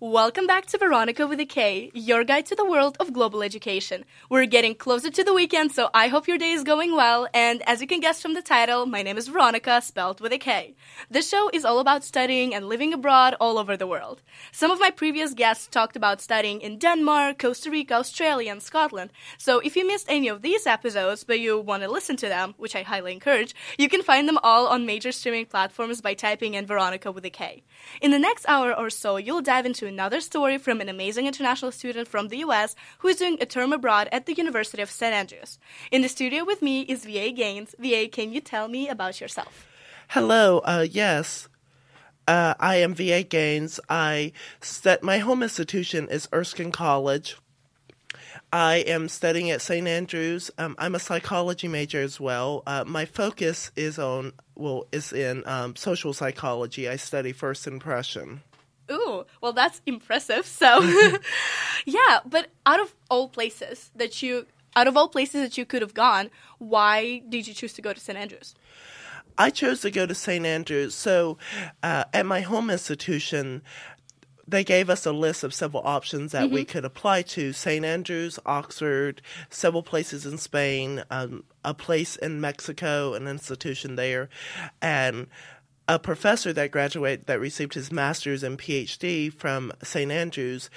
[0.00, 4.04] Welcome back to Veronika with a K, your guide to the world of global education.
[4.30, 7.26] We're getting closer to the weekend, so I hope your day is going well.
[7.34, 10.38] And as you can guess from the title, my name is Veronika, spelled with a
[10.38, 10.76] K.
[11.10, 14.22] This show is all about studying and living abroad all over the world.
[14.52, 19.10] Some of my previous guests talked about studying in Denmark, Costa Rica, Australia, and Scotland.
[19.36, 22.54] So if you missed any of these episodes, but you want to listen to them,
[22.56, 26.54] which I highly encourage, you can find them all on major streaming platforms by typing
[26.54, 27.64] in Veronika with a K.
[28.00, 31.72] In the next hour or so, you'll dive into another story from an amazing international
[31.72, 35.12] student from the US who is doing a term abroad at the University of St.
[35.14, 35.58] Andrews.
[35.90, 37.74] In the studio with me is VA Gaines.
[37.78, 39.66] VA, can you tell me about yourself?
[40.08, 41.48] Hello, uh, yes.
[42.26, 43.80] Uh, I am VA Gaines.
[43.88, 47.38] I st- my home institution is Erskine College.
[48.52, 49.86] I am studying at St.
[49.86, 50.50] Andrews.
[50.56, 52.62] Um, I'm a psychology major as well.
[52.66, 56.88] Uh, my focus is on well is in um, social psychology.
[56.88, 58.42] I study first impression.
[58.90, 60.46] Ooh, well, that's impressive.
[60.46, 60.80] So,
[61.86, 65.82] yeah, but out of all places that you, out of all places that you could
[65.82, 68.18] have gone, why did you choose to go to St.
[68.18, 68.54] Andrews?
[69.36, 70.44] I chose to go to St.
[70.44, 70.94] Andrews.
[70.94, 71.38] So,
[71.82, 73.62] uh, at my home institution,
[74.48, 76.54] they gave us a list of several options that mm-hmm.
[76.54, 77.84] we could apply to St.
[77.84, 84.30] Andrews, Oxford, several places in Spain, um, a place in Mexico, an institution there.
[84.80, 85.26] And
[85.88, 90.12] a professor that graduated that received his master's and PhD from St.
[90.12, 90.68] Andrews.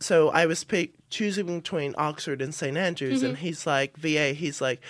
[0.00, 2.76] So I was pick, choosing between Oxford and St.
[2.76, 3.30] Andrews, mm-hmm.
[3.30, 4.80] and he's like, VA, he's like,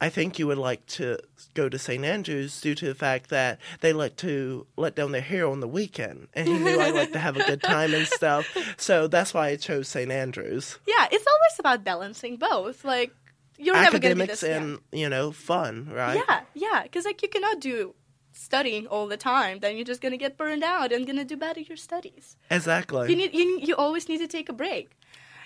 [0.00, 1.18] I think you would like to
[1.54, 2.04] go to St.
[2.04, 5.68] Andrews due to the fact that they like to let down their hair on the
[5.68, 6.28] weekend.
[6.34, 8.46] And he knew I like to have a good time and stuff.
[8.76, 10.10] So that's why I chose St.
[10.10, 10.78] Andrews.
[10.86, 12.84] Yeah, it's always about balancing both.
[12.84, 13.14] Like,
[13.56, 16.22] you're never going to be this and, you know, fun, right?
[16.28, 16.82] Yeah, yeah.
[16.82, 17.94] Because, like, you cannot do
[18.36, 21.58] studying all the time, then you're just gonna get burned out and gonna do bad
[21.58, 22.36] at your studies.
[22.50, 23.10] Exactly.
[23.10, 24.90] You need you, you always need to take a break.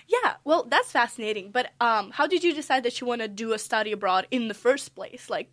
[0.07, 1.51] Yeah, well, that's fascinating.
[1.51, 4.47] But um, how did you decide that you want to do a study abroad in
[4.47, 5.29] the first place?
[5.29, 5.49] Like,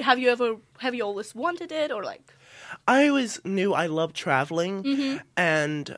[0.00, 2.32] have you ever have you always wanted it or like?
[2.86, 5.16] I always knew I loved traveling, mm-hmm.
[5.36, 5.96] and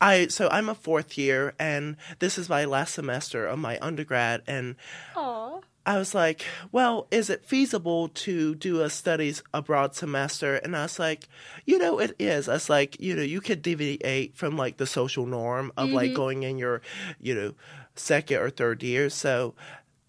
[0.00, 4.42] I so I'm a fourth year, and this is my last semester of my undergrad,
[4.46, 4.76] and.
[5.14, 5.62] Aww.
[5.86, 10.56] I was like, well, is it feasible to do a studies abroad semester?
[10.56, 11.28] And I was like,
[11.64, 12.48] you know, it is.
[12.48, 15.96] I was like, you know, you could deviate from like the social norm of mm-hmm.
[15.96, 16.82] like going in your,
[17.20, 17.54] you know,
[17.94, 19.08] second or third year.
[19.08, 19.54] So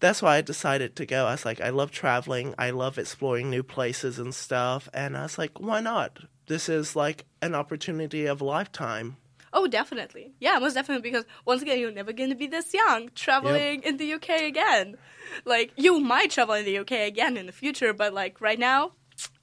[0.00, 1.26] that's why I decided to go.
[1.26, 2.54] I was like, I love traveling.
[2.58, 4.88] I love exploring new places and stuff.
[4.92, 6.18] And I was like, why not?
[6.48, 9.16] This is like an opportunity of a lifetime.
[9.52, 10.32] Oh, definitely.
[10.40, 11.10] Yeah, most definitely.
[11.10, 13.84] Because once again, you're never going to be this young traveling yep.
[13.84, 14.96] in the UK again.
[15.44, 18.92] Like, you might travel in the UK again in the future, but like right now,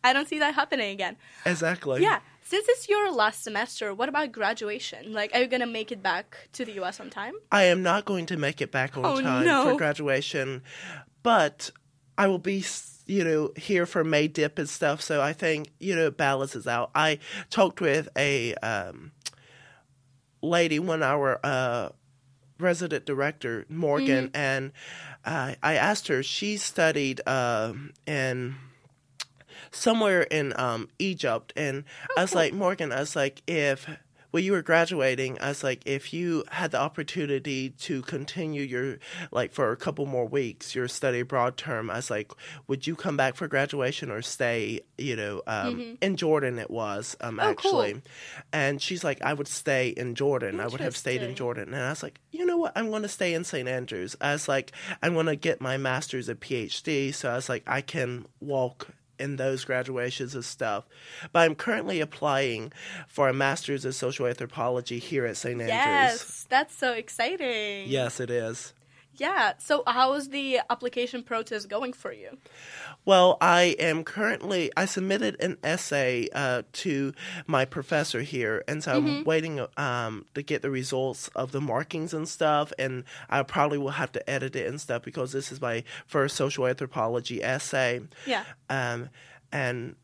[0.04, 1.18] I don't see that happening again.
[1.46, 2.02] Exactly.
[2.02, 2.20] Yeah.
[2.44, 5.14] Since it's your last semester, what about graduation?
[5.14, 7.34] Like, are you going to make it back to the US on time?
[7.52, 9.72] I am not going to make it back on oh, time no.
[9.72, 10.62] for graduation,
[11.24, 11.72] but
[12.18, 12.64] I will be
[13.08, 15.02] you know, here for May Dip and stuff.
[15.02, 16.92] So I think, you know, it balances out.
[16.96, 19.12] I talked with a um,
[20.42, 21.90] lady, one our uh,
[22.60, 24.36] resident director, Morgan, mm-hmm.
[24.36, 24.72] and
[25.24, 26.24] uh, I asked her.
[26.24, 27.74] She studied uh,
[28.06, 28.56] in
[29.72, 32.42] somewhere in um, Egypt, and oh, I was cool.
[32.42, 33.88] like, Morgan, I was like, if
[34.36, 38.98] when you were graduating, I was like, if you had the opportunity to continue your,
[39.32, 42.34] like, for a couple more weeks, your study abroad term, I was like,
[42.68, 45.94] would you come back for graduation or stay, you know, um, mm-hmm.
[46.02, 47.94] in Jordan it was, um, oh, actually.
[47.94, 48.02] Cool.
[48.52, 50.60] And she's like, I would stay in Jordan.
[50.60, 51.74] I would have stayed in Jordan.
[51.74, 52.74] And I was like, you know what?
[52.76, 53.70] I'm going to stay in St.
[53.70, 54.18] Andrews.
[54.20, 57.14] I was like, I'm going to get my master's and PhD.
[57.14, 60.86] So I was like, I can walk in those graduations and stuff.
[61.32, 62.72] But I'm currently applying
[63.08, 65.62] for a master's in social anthropology here at St.
[65.62, 65.70] Andrews.
[65.70, 67.88] Yes, that's so exciting.
[67.88, 68.74] Yes, it is.
[69.18, 69.54] Yeah.
[69.58, 72.38] So, how is the application process going for you?
[73.06, 77.14] Well, I am currently, I submitted an essay uh, to
[77.46, 79.08] my professor here, and so mm-hmm.
[79.08, 83.78] I'm waiting um, to get the results of the markings and stuff, and I probably
[83.78, 88.02] will have to edit it and stuff because this is my first social anthropology essay.
[88.26, 88.44] Yeah.
[88.70, 89.10] Um,
[89.52, 89.96] and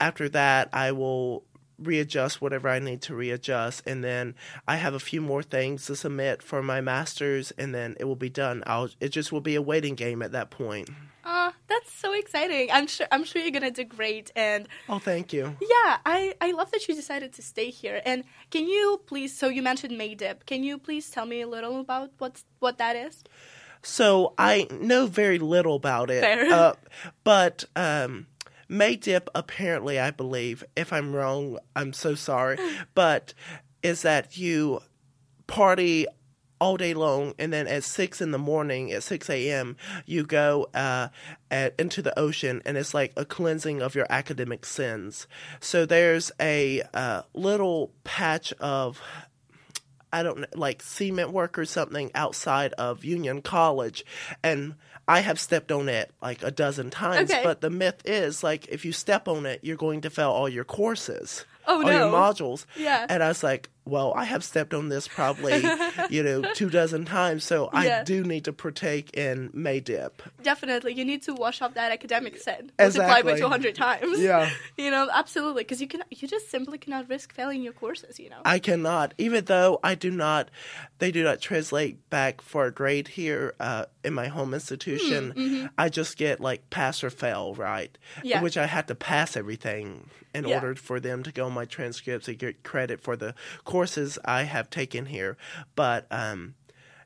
[0.00, 1.44] after that, I will
[1.86, 4.34] readjust whatever I need to readjust, and then
[4.66, 8.16] I have a few more things to submit for my masters, and then it will
[8.16, 8.62] be done.
[8.66, 10.88] I'll it just will be a waiting game at that point.
[11.24, 12.68] Oh, that's so exciting!
[12.72, 14.32] I'm sure I'm sure you're gonna do great.
[14.34, 15.56] And oh, thank you.
[15.60, 18.02] Yeah, I I love that you decided to stay here.
[18.04, 19.36] And can you please?
[19.36, 20.46] So you mentioned Maydip.
[20.46, 23.22] Can you please tell me a little about what's what that is?
[23.82, 26.74] So I know very little about it, uh,
[27.24, 28.26] but um,
[28.72, 32.56] May dip, apparently, I believe, if I'm wrong, I'm so sorry,
[32.94, 33.34] but
[33.82, 34.80] is that you
[35.46, 36.06] party
[36.58, 39.76] all day long, and then at six in the morning, at six a.m.,
[40.06, 41.08] you go uh,
[41.50, 45.26] at, into the ocean, and it's like a cleansing of your academic sins.
[45.60, 49.02] So there's a uh, little patch of
[50.14, 54.04] I don't know, like cement work or something outside of Union College,
[54.42, 54.76] and
[55.08, 57.30] I have stepped on it like a dozen times.
[57.30, 57.42] Okay.
[57.42, 60.48] But the myth is like if you step on it, you're going to fail all
[60.48, 62.66] your courses, Oh, all your modules.
[62.76, 63.06] Yeah.
[63.08, 65.62] And I was like, well, I have stepped on this probably,
[66.10, 68.00] you know, two dozen times, so Yeah.
[68.00, 70.22] I do need to partake in May dip.
[70.42, 72.70] Definitely, you need to wash off that academic sin.
[72.78, 73.40] Multiply by Exactly.
[73.40, 74.20] two hundred times.
[74.20, 74.50] Yeah.
[74.76, 78.20] you know, absolutely, because you can, you just simply cannot risk failing your courses.
[78.20, 78.40] You know.
[78.44, 80.50] I cannot, even though I do not,
[80.98, 85.70] they do not translate back for a grade here uh, in my home institution.
[85.76, 87.96] I just get like pass or fail, right?
[88.22, 88.42] Yeah.
[88.42, 90.54] Which I had to pass everything in Yeah.
[90.56, 93.34] order for them to go on my transcripts and get credit for the
[93.72, 95.38] courses I have taken here.
[95.74, 96.56] But um,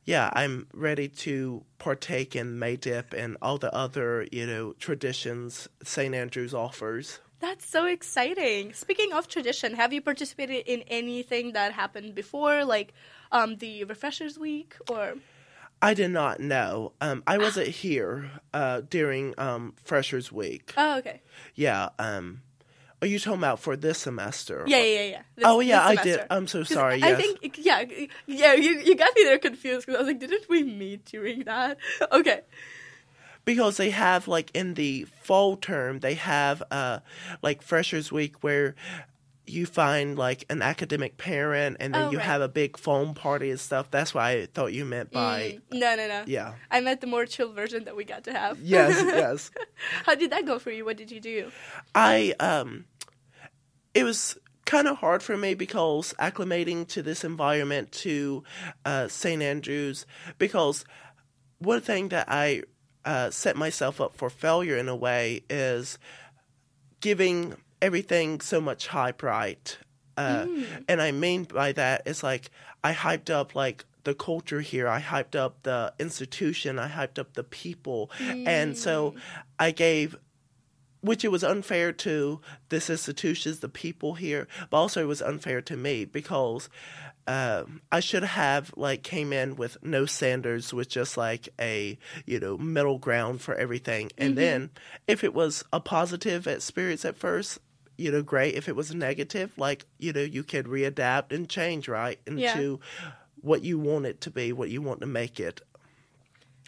[0.05, 5.69] yeah, I'm ready to partake in May Dip and all the other, you know, traditions
[5.85, 6.13] St.
[6.13, 7.21] Andrews offers.
[7.39, 8.73] That's so exciting.
[8.73, 12.93] Speaking of tradition, have you participated in anything that happened before, like
[13.31, 15.15] um, the Refreshers Week, or
[15.81, 16.95] I did not know.
[17.01, 20.75] Um, I wasn't here uh, during um, Freshers Week.
[20.77, 21.21] oh, okay,
[21.55, 21.91] Yeah.
[22.01, 22.41] Um,
[23.03, 24.65] are you talking about for this semester?
[24.67, 25.23] yeah, yeah, yeah.
[25.37, 26.21] This- Oh yeah, I did.
[26.31, 27.03] I'm so sorry.
[27.03, 27.85] I think yeah,
[28.27, 28.55] yeah.
[28.55, 31.79] You you got me there confused because I was like, didn't we meet during that?
[32.13, 32.41] Okay.
[33.45, 36.99] because they have like in the fall term they have uh
[37.43, 38.75] like freshers week where
[39.47, 42.27] you find like an academic parent and then Oh, you right.
[42.27, 45.79] have a big foam party and stuff that's what i thought you meant by Mm,
[45.79, 46.25] no, no, no.
[46.27, 48.59] yeah I meant the more chill version that we got to have.
[48.61, 49.51] yes yes
[50.05, 50.85] How did that go for you?
[50.85, 51.51] What did you do?
[51.95, 52.87] i um
[53.95, 58.43] it was kind of hard for me because acclimating to this environment to
[58.85, 60.07] uh, st andrews
[60.39, 60.85] because
[61.59, 62.63] one thing that i
[63.05, 65.97] uh, set myself up for failure in a way is
[67.01, 69.79] giving everything so much hype right
[70.17, 70.47] uh,
[70.89, 72.51] and i mean by that it's like
[72.83, 77.35] i hyped up like the culture here i hyped up the institution i hyped up
[77.35, 79.15] the people and so
[79.59, 80.17] i gave
[81.07, 85.63] which it was unfair to this institution, the people here, but also it was unfair
[85.63, 86.69] to me because
[87.27, 92.39] uh, I should have like came in with no standards, with just like a you
[92.39, 94.71] know middle ground for everything, and then
[95.09, 97.59] if it was a positive at spirits at first.
[97.97, 98.55] You know, great.
[98.55, 102.81] If it was negative, like you know, you could readapt and change right into
[103.41, 105.63] what you want it to be, what you want to make it.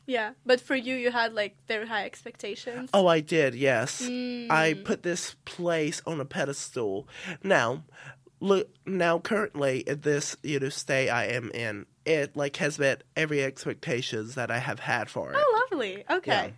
[0.07, 2.89] Yeah, but for you, you had like very high expectations.
[2.95, 3.55] Oh, I did.
[3.55, 4.85] Yes, I mm.
[4.85, 7.07] put this place on a pedestal.
[7.45, 7.85] Now,
[8.41, 8.71] look.
[8.87, 13.45] Now, currently, at this you know stay I am in, it like has met every
[13.45, 15.37] expectations that I have had for it.
[15.39, 16.05] Oh, lovely.
[16.11, 16.55] Okay.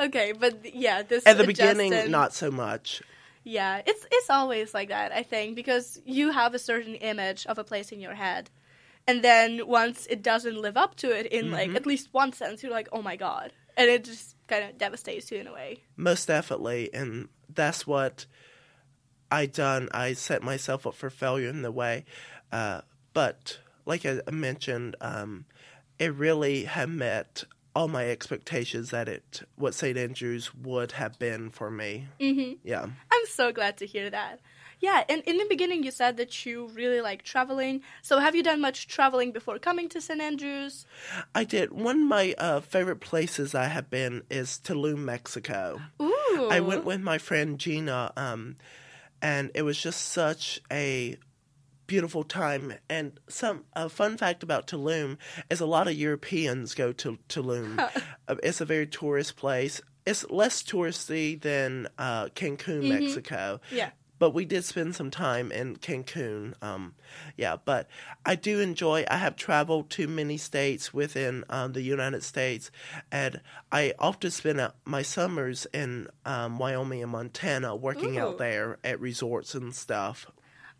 [0.00, 3.02] Okay, but yeah, this At the beginning, not so much.
[3.44, 7.58] Yeah, it's it's always like that, I think, because you have a certain image of
[7.58, 8.50] a place in your head.
[9.06, 12.62] And then once it doesn't live up to it in like at least one sense,
[12.62, 15.82] you're like, "Oh my god." And it just kind of devastates you in a way.
[15.96, 18.24] Most definitely, and that's what
[19.30, 19.90] I done.
[19.92, 22.06] I set myself up for failure in the way,
[22.50, 22.80] uh,
[23.12, 25.44] but like I mentioned, um,
[25.98, 29.96] it really had met all my expectations that it what St.
[29.98, 32.08] Andrews would have been for me.
[32.20, 32.58] Mhm.
[32.62, 34.40] Yeah, I'm so glad to hear that.
[34.80, 37.82] Yeah, and in the beginning you said that you really like traveling.
[38.02, 40.20] So have you done much traveling before coming to St.
[40.20, 40.84] Andrews?
[41.34, 41.72] I did.
[41.72, 45.80] One of my uh, favorite places I have been is Tulum, Mexico.
[46.02, 46.48] Ooh.
[46.50, 48.56] I went with my friend Gina, um,
[49.22, 51.16] and it was just such a
[51.86, 52.74] beautiful time.
[52.88, 55.18] And some a fun fact about Tulum
[55.50, 57.80] is a lot of Europeans go to Tulum.
[58.26, 59.82] Uh, it's a very tourist place.
[60.06, 63.60] It's less touristy than uh, Cancun, Mexico.
[63.70, 63.90] Yeah.
[64.18, 66.54] But we did spend some time in Cancun.
[66.62, 66.94] Um,
[67.36, 67.88] yeah, but
[68.24, 69.04] I do enjoy.
[69.10, 72.70] I have traveled to many states within um, the United States,
[73.12, 78.22] and I often spend uh, my summers in um, Wyoming and Montana working Ooh.
[78.22, 80.26] out there at resorts and stuff.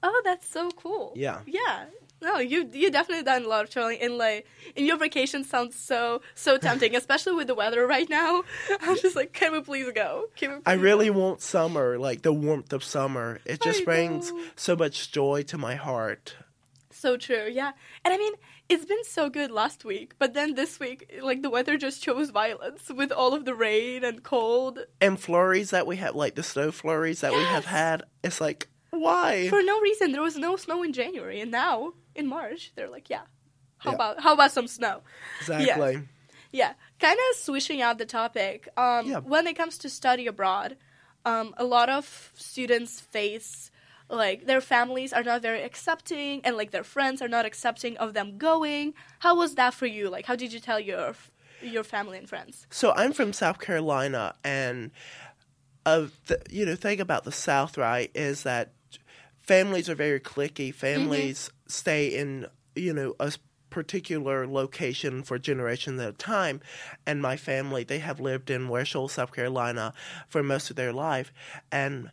[0.06, 1.12] Oh, that's so cool.
[1.16, 1.40] Yeah.
[1.46, 1.86] Yeah.
[2.22, 4.46] No, you you definitely done a lot of traveling and like
[4.76, 8.44] and your vacation sounds so so tempting, especially with the weather right now.
[8.82, 10.26] I'm just like, can we please go?
[10.36, 11.18] Can we I really go?
[11.18, 13.40] want summer, like the warmth of summer.
[13.44, 14.42] It just I brings know.
[14.56, 16.36] so much joy to my heart.
[16.90, 17.72] So true, yeah.
[18.04, 18.32] And I mean,
[18.68, 22.30] it's been so good last week, but then this week, like the weather just chose
[22.30, 26.42] violence with all of the rain and cold And flurries that we have, like the
[26.42, 28.68] snow flurries that we have had, it's like,
[29.00, 29.48] why?
[29.48, 30.12] for no reason.
[30.12, 33.22] There was no snow in January, and now in March, they're like, yeah,
[33.78, 33.94] How Yeah.
[33.96, 35.02] about how about some snow?
[35.40, 36.02] Exactly.
[36.52, 38.68] Yeah, kind of switching out the topic.
[38.76, 39.18] Um, Yeah.
[39.20, 40.76] When it comes to study abroad,
[41.24, 43.70] um, a lot of students face
[44.08, 48.12] like their families are not very accepting, and like their friends are not accepting of
[48.14, 48.94] them going.
[49.20, 50.08] How was that for you?
[50.10, 51.14] Like, how did you tell your
[51.62, 52.66] your family and friends?
[52.70, 54.90] So I'm from South Carolina, and
[55.86, 58.73] of the you know thing about the South, right, is that
[59.44, 60.74] families are very clicky.
[60.74, 63.32] Families stay in you know a
[63.70, 66.60] particular location for generations at a time,
[67.06, 69.92] and my family they have lived in Shoals, South Carolina,
[70.28, 71.32] for most of their life,
[71.70, 72.10] and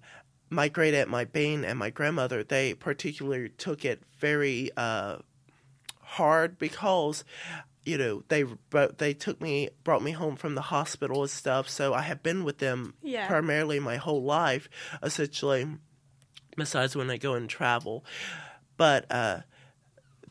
[0.50, 4.70] my great aunt, my Bean, and my grandmother they particularly took it very.
[4.78, 5.18] Uh,
[6.04, 7.24] hard because
[7.86, 8.44] you know they
[8.98, 12.44] they took me brought me home from the hospital and stuff so i have been
[12.44, 13.28] with them Yeah.
[13.28, 14.68] primarily my whole life
[15.02, 15.66] essentially
[16.56, 18.04] besides when i go and travel.
[18.78, 19.42] But uh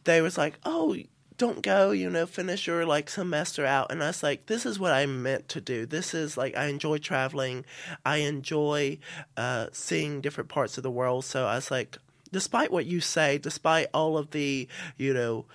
[0.05, 0.97] they was like oh
[1.37, 3.91] don't go you know finish your like semester out.
[3.91, 5.87] And i was like this is what i meant to do.
[5.87, 7.65] This is like i enjoy traveling.
[8.05, 8.99] I enjoy
[9.37, 11.25] uh seeing different parts of the world.
[11.25, 11.99] So i was like
[12.33, 15.47] despite what you say despite all of the you know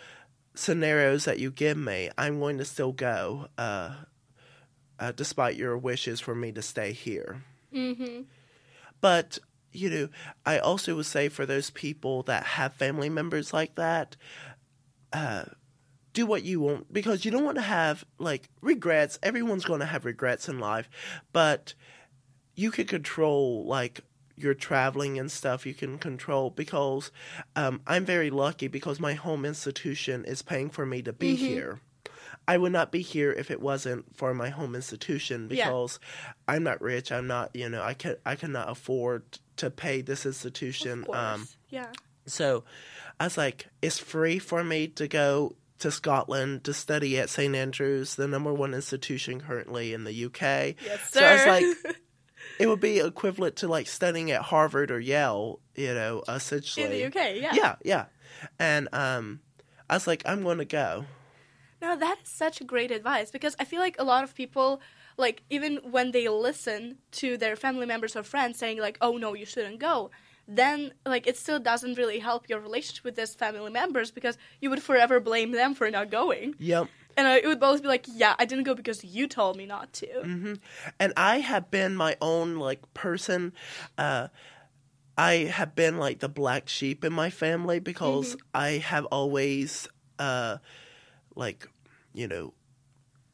[0.54, 3.94] scenarios that you give me i'm going to still go uh,
[5.00, 7.44] uh despite your wishes for me to stay here.
[7.74, 8.22] Mm-hmm.
[9.02, 9.38] but
[9.75, 10.10] you know,
[10.46, 14.15] I also would say for those people that have family members like that,
[15.13, 15.46] uh,
[16.13, 19.20] do what you want because you don't want to have like regrets.
[19.22, 20.89] Everyone's going to have regrets in life,
[21.34, 21.74] but
[22.55, 24.00] you can control like
[24.38, 25.65] your traveling and stuff.
[25.65, 27.12] You can control because
[27.55, 31.82] um, I'm very lucky because my home institution is paying for me to be here.
[32.48, 35.65] I would not be here if it wasn't for my home institution Yeah.
[35.65, 36.00] because
[36.48, 37.12] I'm not rich.
[37.12, 41.06] I'm not, you know, I can I cannot afford to pay this institution.
[41.12, 41.92] Um, yeah.
[42.26, 42.64] so
[43.20, 47.56] I was like, it's free for me to go to Scotland to study at St
[47.56, 50.42] Andrews, the number one institution currently in the UK.
[50.42, 51.20] Yes, sir.
[51.20, 51.96] So I was like,
[52.60, 56.86] it would be equivalent to like studying at Harvard or Yale, you know, essentially.
[56.86, 57.54] in the UK, yeah.
[57.54, 58.06] Yeah, yeah.
[58.60, 59.42] And um,
[59.90, 61.06] I was like, I'm going to go.
[61.82, 64.82] No, that is such great advice because I feel like a lot of people,
[65.18, 69.34] like, even when they listen to their family members or friends saying, like, oh no,
[69.34, 70.12] you shouldn't go,
[70.48, 74.70] then, like, it still doesn't really help your relationship with these family members because you
[74.70, 76.56] would forever blame them for not going.
[76.60, 76.88] Yep.
[77.18, 79.66] And I, it would always be like, yeah, I didn't go because you told me
[79.66, 80.08] not to.
[80.08, 80.54] Mm-hmm.
[81.00, 83.54] and I have been my own like person.
[83.98, 84.28] Uh,
[85.18, 89.88] I have been like the black sheep in my family because I have always,
[90.20, 90.58] uh,
[91.36, 91.70] like,
[92.14, 92.54] you know,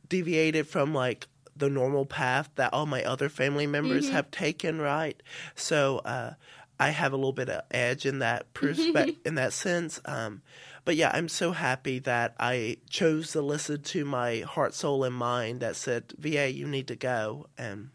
[0.07, 4.79] deviated from like the normal path that all my other family members have taken.
[4.81, 5.21] Right,
[5.55, 6.33] so uh,
[6.79, 9.99] I have a little bit of edge in that perspective, in that sense.
[10.05, 10.41] Um,
[10.83, 15.13] but yeah, I'm so happy that I chose to listen to my heart, soul, and
[15.15, 17.89] mind that said, "Va, you need to go." And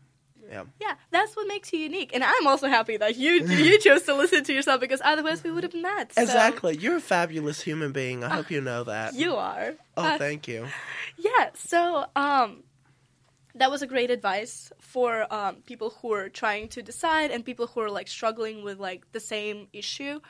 [0.48, 2.12] yeah, Yeah, that's what makes you unique.
[2.14, 5.50] And I'm also happy that you you chose to listen to yourself because otherwise we
[5.50, 6.12] would have met.
[6.14, 6.76] so- exactly.
[6.76, 8.22] You're a fabulous human being.
[8.22, 9.14] I hope you know that.
[9.14, 9.74] You are.
[9.96, 10.68] oh, Uh, thank you.
[11.18, 12.62] Yeah, so um,
[13.56, 17.66] that was a great advice for um, people who are trying to decide and people
[17.66, 20.20] who are like struggling with like the same issue.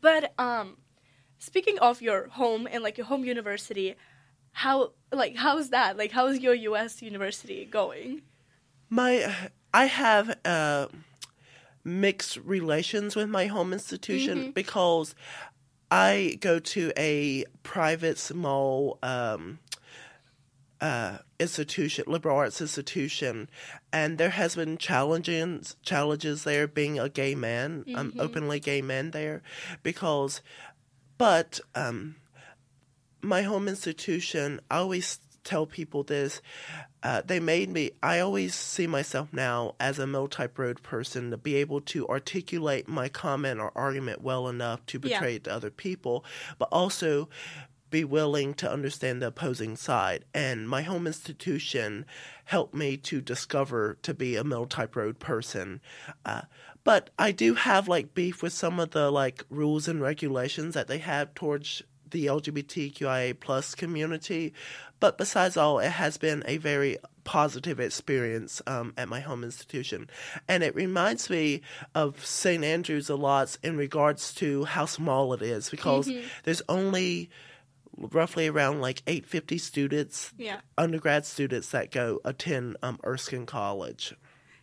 [0.00, 0.76] But um,
[1.38, 3.96] speaking of your home and like your home university,
[4.52, 5.96] how like how's that?
[5.96, 7.02] Like how's your U.S.
[7.02, 8.22] university going?
[8.88, 9.34] My,
[9.74, 10.88] I have uh,
[11.82, 15.14] mixed relations with my home institution because
[15.90, 19.58] I go to a private small um,
[20.80, 23.48] uh, institution, liberal arts institution,
[23.92, 29.10] and there has been challenges challenges there being a gay man, um, openly gay man
[29.10, 29.42] there,
[29.82, 30.40] because,
[31.18, 32.16] but um,
[33.22, 36.40] my home institution, I always tell people this.
[37.02, 37.92] Uh, they made me.
[38.02, 42.08] I always see myself now as a middle type road person to be able to
[42.08, 45.18] articulate my comment or argument well enough to Yeah.
[45.20, 46.24] betray it to other people,
[46.58, 47.28] but also
[47.90, 50.24] be willing to understand the opposing side.
[50.34, 52.04] And my home institution
[52.44, 55.80] helped me to discover to be a middle type road person.
[56.24, 56.42] Uh,
[56.84, 60.88] but I do have like beef with some of the like rules and regulations that
[60.88, 64.54] they have towards the LGBTQIA plus community.
[65.00, 70.08] But besides all, it has been a very positive experience um, at my home institution.
[70.48, 71.62] And it reminds me
[71.94, 72.64] of St.
[72.64, 76.08] Andrews a lot in regards to how small it is because
[76.44, 77.28] there's only
[77.96, 80.60] roughly around like 850 students, Yeah.
[80.76, 84.14] undergrad students that go attend um, Erskine College.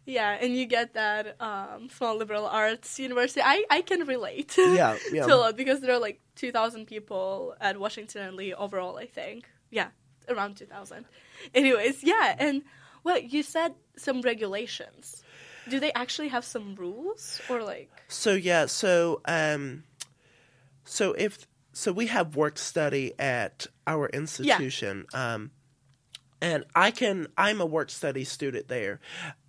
[0.06, 3.42] Yeah, and you get that um, small liberal arts university.
[3.44, 4.54] I, I can relate.
[4.58, 5.26] Yeah, yeah.
[5.26, 9.06] to a lot because there are like 2,000 people at Washington and Lee overall, I
[9.06, 9.46] think.
[9.72, 9.88] Yeah,
[10.28, 11.06] around 2,000.
[11.56, 12.64] Anyways, yeah, and
[13.06, 15.24] well, you said some regulations.
[15.70, 17.90] Do they actually have some rules or like?
[18.10, 19.84] So yeah, so um,
[20.84, 25.06] so if so, we have work study at our institution.
[25.14, 25.52] Um,
[26.42, 29.00] and I can I'm a work study student there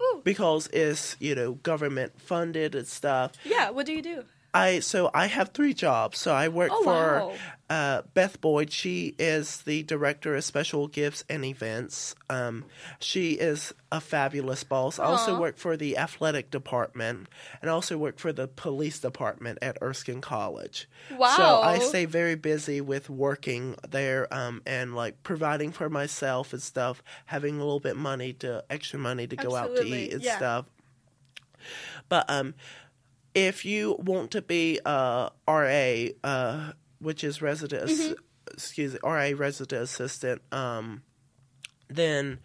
[0.00, 0.22] Ooh.
[0.24, 3.32] because it's you know government funded and stuff.
[3.44, 4.24] Yeah, what do you do?
[4.54, 6.18] I so I have three jobs.
[6.18, 7.32] So I work Oh, for wow.
[7.74, 8.70] Uh, Beth Boyd.
[8.70, 12.14] She is the director of special gifts and events.
[12.30, 12.66] Um,
[13.00, 15.00] she is a fabulous boss.
[15.00, 17.26] I also work for the athletic department
[17.60, 20.88] and also work for the police department at Erskine College.
[21.18, 21.36] Wow.
[21.36, 26.62] So I stay very busy with working there um, and like providing for myself and
[26.62, 30.22] stuff, having a little bit money to extra money to go out to eat and
[30.22, 30.36] yeah.
[30.36, 30.66] stuff.
[32.08, 32.54] But um,
[33.34, 36.72] if you want to be a RA, uh,
[37.04, 38.12] which is resident, Mm-hmm.
[38.52, 41.02] excuse me, RA resident assistant, um,
[41.88, 42.40] then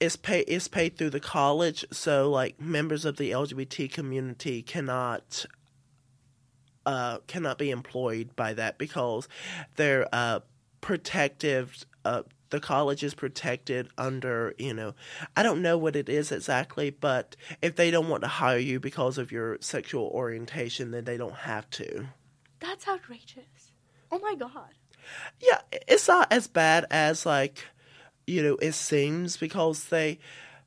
[0.00, 1.84] it's pay it's paid through the college.
[1.90, 5.44] So like members of the LGBT community cannot
[6.86, 9.28] uh, cannot be employed by that because
[9.76, 10.40] they're uh,
[10.80, 11.84] protective.
[12.04, 14.94] Uh, the college is protected under, you know,
[15.36, 18.80] I don't know what it is exactly, but if they don't want to hire you
[18.80, 22.06] because of your sexual orientation, then they don't have to.
[22.60, 23.72] That's outrageous.
[24.12, 24.70] Oh my god.
[25.40, 27.64] Yeah, it's not as bad as like,
[28.26, 30.18] you know, it seems because they,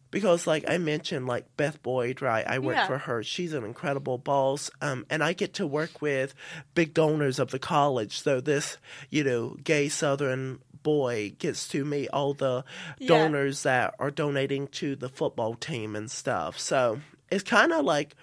[0.09, 2.45] because like I mentioned, like Beth Boyd, right?
[2.47, 2.88] I work Yeah.
[2.88, 3.23] for her.
[3.23, 6.33] She's an incredible boss, um, and I get to work with
[6.75, 8.19] big donors of the college.
[8.21, 8.77] So this,
[9.09, 12.65] you know, gay Southern boy gets to meet all the
[13.00, 13.07] Yeah.
[13.07, 16.59] donors that are donating to the football team and stuff.
[16.59, 18.15] So it's kind of like.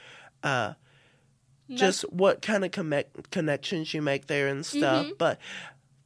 [0.42, 0.72] Uh,
[1.74, 5.06] just what kind of connect- connections you make there and stuff.
[5.06, 5.14] Mm-hmm.
[5.18, 5.38] But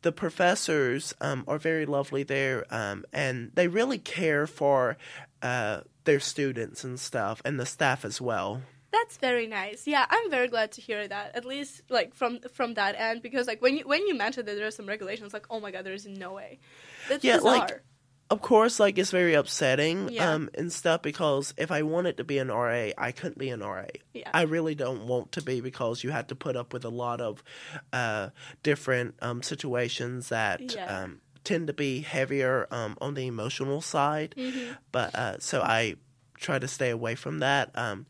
[0.02, 4.96] the professors um, are very lovely there, um, and they really care for
[5.42, 8.62] uh, their students and stuff, and the staff as well.
[8.92, 9.86] That's very nice.
[9.86, 11.34] Yeah, I'm very glad to hear that.
[11.34, 14.56] At least like from from that end, because like when you when you mentioned that
[14.56, 16.60] there are some regulations, like oh my god, there is no way.
[17.08, 17.58] That's Yeah, bizarre.
[17.58, 17.82] like,
[18.30, 20.32] Of course, like it's very upsetting Yeah.
[20.32, 23.60] um, and stuff because if I wanted to be an RA, I couldn't be an
[23.60, 23.84] RA.
[24.14, 24.30] Yeah.
[24.32, 27.20] I really don't want to be because you had to put up with a lot
[27.20, 27.44] of
[27.92, 28.30] uh,
[28.62, 31.02] different um, situations that Yeah.
[31.02, 34.34] um, tend to be heavier um, on the emotional side.
[34.38, 34.72] Mm-hmm.
[34.90, 35.96] But uh, so I
[36.36, 37.70] try to stay away from that.
[37.74, 38.06] Um,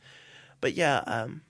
[0.60, 1.42] but yeah, um,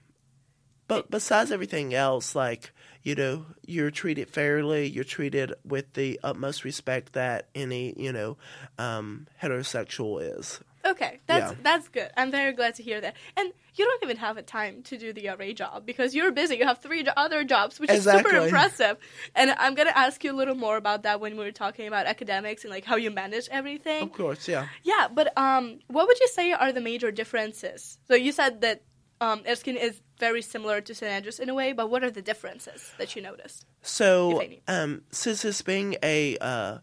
[0.88, 2.72] but besides everything else, like
[3.04, 4.88] you know, you're treated fairly.
[4.88, 8.36] You're treated with the utmost respect that any you know
[8.78, 10.60] um, heterosexual is.
[10.86, 11.58] Okay, that's Yeah.
[11.62, 12.10] that's good.
[12.16, 13.14] I'm very glad to hear that.
[13.36, 16.56] And you don't even have a time to do the RA job because you're busy.
[16.56, 18.98] You have three jo- other jobs, which is super impressive.
[19.34, 22.06] And I'm gonna ask you a little more about that when we were talking about
[22.06, 24.02] academics and like how you manage everything.
[24.02, 24.66] Of course, yeah.
[24.82, 27.98] Yeah, but um, what would you say are the major differences?
[28.08, 28.82] So you said that
[29.24, 31.10] um, Erskine is very similar to St.
[31.10, 33.64] Andrews in a way, but what are the differences that you noticed?
[33.82, 36.78] So, um, since it's being a uh,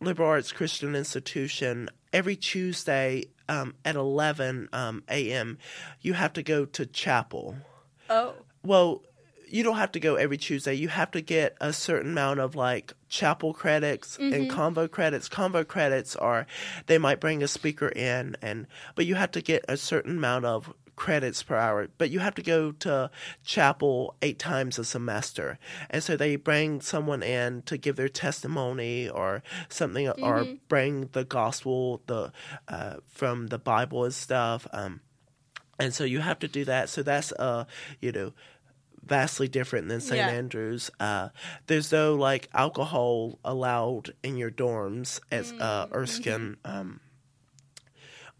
[0.00, 5.58] liberal arts Christian institution, every Tuesday um, at 11 um, a.m.,
[6.00, 7.56] you have to go to chapel.
[8.10, 9.02] Oh, Well,
[9.48, 10.74] you don't have to go every Tuesday.
[10.74, 15.28] You have to get a certain amount of like chapel credits and convo credits.
[15.28, 16.46] Convo credits are
[16.86, 20.44] they might bring a speaker in and but you have to get a certain amount
[20.44, 21.88] of credits per hour.
[21.98, 23.10] But you have to go to
[23.44, 25.58] chapel eight times a semester.
[25.90, 31.24] And so they bring someone in to give their testimony or something or bring the
[31.24, 32.32] gospel the
[32.68, 34.66] uh, from the Bible and stuff.
[34.72, 35.00] Um
[35.78, 36.88] and so you have to do that.
[36.88, 37.64] So that's uh,
[38.00, 38.32] you know,
[39.04, 40.16] vastly different than St.
[40.16, 40.28] Yeah.
[40.28, 40.90] Andrews.
[40.98, 41.28] Uh,
[41.66, 46.56] there's no like alcohol allowed in your dorms at uh, Erskine.
[46.64, 47.00] Um,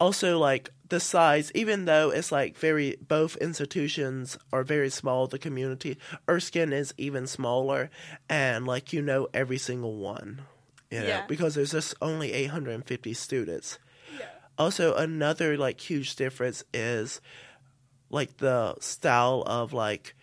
[0.00, 5.26] also, like the size, even though it's like very, both institutions are very small.
[5.26, 7.90] The community Erskine is even smaller,
[8.28, 10.42] and like you know every single one.
[10.90, 11.26] You know, Yeah.
[11.26, 13.78] because there's just only 850 students.
[14.18, 14.26] yeah.
[14.58, 17.20] Also, another like huge difference is
[18.10, 20.14] like the style of like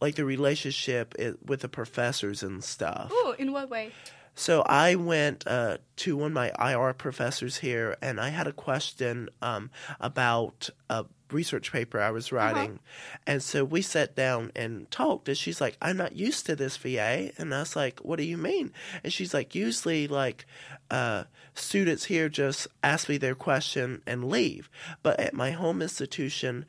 [0.00, 3.08] like the relationship with the professors and stuff.
[3.10, 3.90] Oh, in what way?
[4.38, 8.52] So I went uh, to one of my IR professors here, and I had a
[8.52, 12.78] question um, about a research paper I was writing,
[13.26, 15.28] and so we sat down and talked.
[15.28, 18.22] And she's like, "I'm not used to this, VA," and I was like, "What do
[18.22, 18.72] you mean?"
[19.02, 20.46] And she's like, "Usually, like
[20.88, 21.24] uh,
[21.54, 24.70] students here just ask me their question and leave,
[25.02, 26.64] but at my home institution,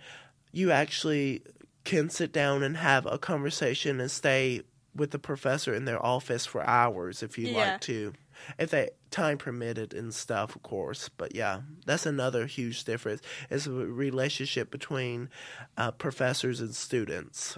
[0.51, 1.43] you actually."
[1.85, 4.61] can sit down and have a conversation and stay
[4.99, 7.57] with the professor in their office for hours if you Yeah.
[7.71, 8.13] like to
[8.57, 13.65] if they time permitted and stuff of course but yeah that's another huge difference is
[13.65, 15.29] the relationship between
[15.77, 17.57] uh, professors and students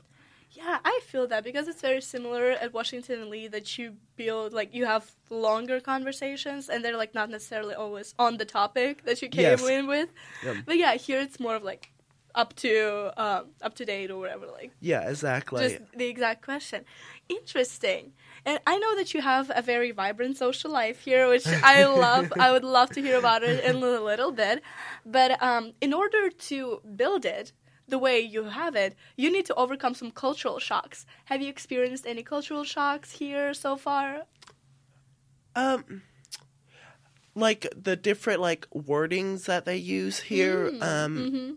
[0.62, 3.86] Yeah, I feel that because it's very similar at Washington and Lee that you
[4.22, 8.94] build like you have longer conversations and they're like not necessarily always on the topic
[9.08, 9.64] that you came Yes.
[9.76, 10.10] in with.
[10.46, 10.56] Yep.
[10.68, 11.84] But yeah, here it's more of like
[12.36, 16.86] up to um, up to date or whatever, like yeah exactly just the exact question.
[17.30, 18.14] Interesting.
[18.46, 22.34] And I know that you have a very vibrant social life here, which I love.
[22.40, 24.62] I would love to hear about it in a little bit.
[25.06, 27.52] But um, in order to build it
[27.88, 31.06] the way you have it, you need to overcome some cultural shocks.
[31.26, 34.24] Have you experienced any cultural shocks here so far?
[35.56, 36.02] um
[37.36, 41.52] like the different like wordings that they use here um Mm-hmm.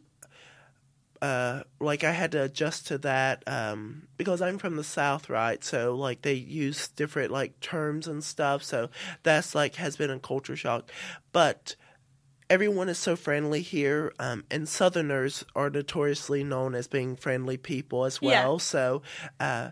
[1.24, 5.64] Uh like I had to adjust to that um because I'm from the south right?
[5.64, 8.62] So like they use different like terms and stuff.
[8.62, 8.90] So
[9.22, 10.90] that's like has been a culture shock.
[11.32, 11.76] But
[12.50, 18.04] everyone is so friendly here um and southerners are notoriously known as being friendly people
[18.04, 18.28] as Yeah.
[18.42, 18.58] well.
[18.58, 19.00] So
[19.40, 19.70] uh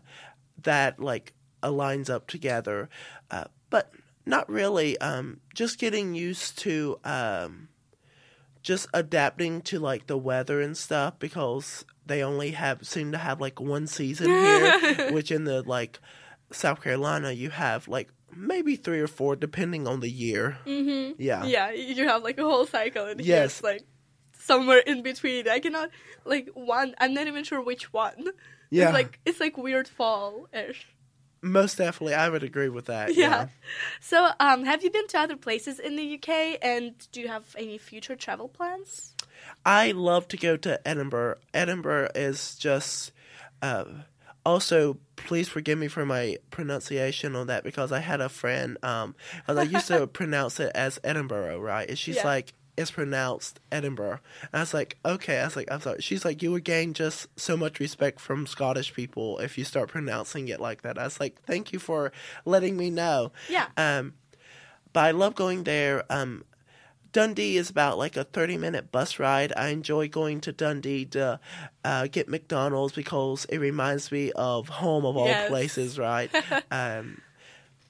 [0.63, 2.89] that like aligns up together.
[3.31, 3.93] Uh but
[4.25, 7.69] not really um just getting used to um
[8.63, 13.41] just adapting to like the weather and stuff because they only have seem to have
[13.41, 15.99] like one season here which in the like
[16.51, 21.21] south carolina you have like maybe three or four depending on the year Mm-hmm.
[21.21, 23.55] yeah Yeah, you have like a whole cycle, and here Yes.
[23.59, 23.83] it's like
[24.39, 25.49] somewhere in between.
[25.49, 25.91] I cannot
[26.25, 26.95] like one.
[26.99, 28.29] I'm not even sure which one.
[28.71, 28.85] Yeah.
[28.87, 30.87] It's like it's like weird fall ish.
[31.43, 33.49] Most definitely i would agree with that Yeah.
[34.01, 37.55] So, um, have you been to other places in the UK, and do you have
[37.59, 39.15] any future travel plans?
[39.65, 41.37] I love to go to Edinburgh.
[41.53, 43.13] Edinburgh is just.
[43.61, 43.85] Uh,
[44.45, 48.77] also, please forgive me for my pronunciation on that because I had a friend.
[48.83, 49.15] Um,
[49.47, 51.89] I used to pronounce it as Edinburgh, right?
[51.89, 52.25] And she's Yeah.
[52.27, 56.25] like, "It's pronounced Edinburgh." And I was like, "Okay." I was like, "I'm sorry." She's
[56.25, 60.49] like, "You would gain just so much respect from Scottish people if you start pronouncing
[60.49, 62.13] it like that." I was like, "Thank you for
[62.45, 63.67] letting me know." Yeah.
[63.77, 64.15] Um,
[64.93, 66.05] but I love going there.
[66.11, 66.45] Um,
[67.13, 69.53] Dundee is about like a 30 minute bus ride.
[69.55, 71.39] I enjoy going to Dundee to
[71.85, 75.47] uh, get McDonald's because it reminds me of home of all Yes.
[75.47, 76.31] places, right?
[76.71, 77.21] um,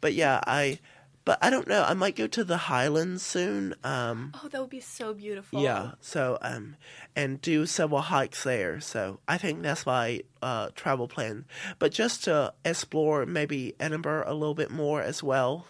[0.01, 0.81] but yeah, I.
[1.25, 1.85] But I don't know.
[1.85, 3.75] I might go to the Highlands soon.
[3.85, 5.63] Um, Oh, that would be so beautiful.
[5.63, 5.93] yeah.
[6.01, 6.77] So um,
[7.15, 8.81] and do several hikes there.
[8.81, 11.45] So I think that's my uh travel plan.
[11.79, 15.67] But just to explore maybe Edinburgh a little bit more as well.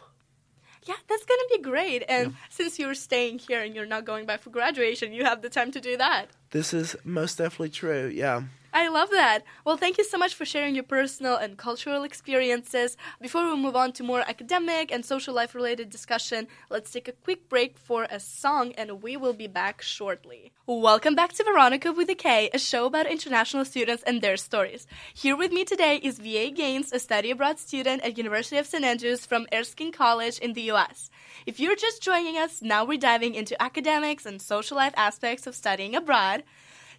[0.84, 2.02] Yeah, that's gonna be great.
[2.08, 5.48] And since you're staying here and you're not going back for graduation, you have the
[5.50, 6.26] time to do that.
[6.50, 8.10] This is most definitely true.
[8.12, 8.42] Yeah.
[8.74, 9.40] I love that.
[9.66, 12.96] Well, thank you so much for sharing your personal and cultural experiences.
[13.20, 17.12] Before we move on to more academic and social life related discussion, let's take a
[17.12, 20.52] quick break for a song and we will be back shortly.
[20.66, 24.86] Welcome back to Veronika with a K, a show about international students and their stories.
[25.12, 26.50] Here with me today is V.A.
[26.50, 28.84] Gaines, a study abroad student at University of St.
[28.84, 31.10] Andrews from Erskine College in the US.
[31.44, 35.54] If you're just joining us, now we're diving into academics and social life aspects of
[35.54, 36.42] studying abroad.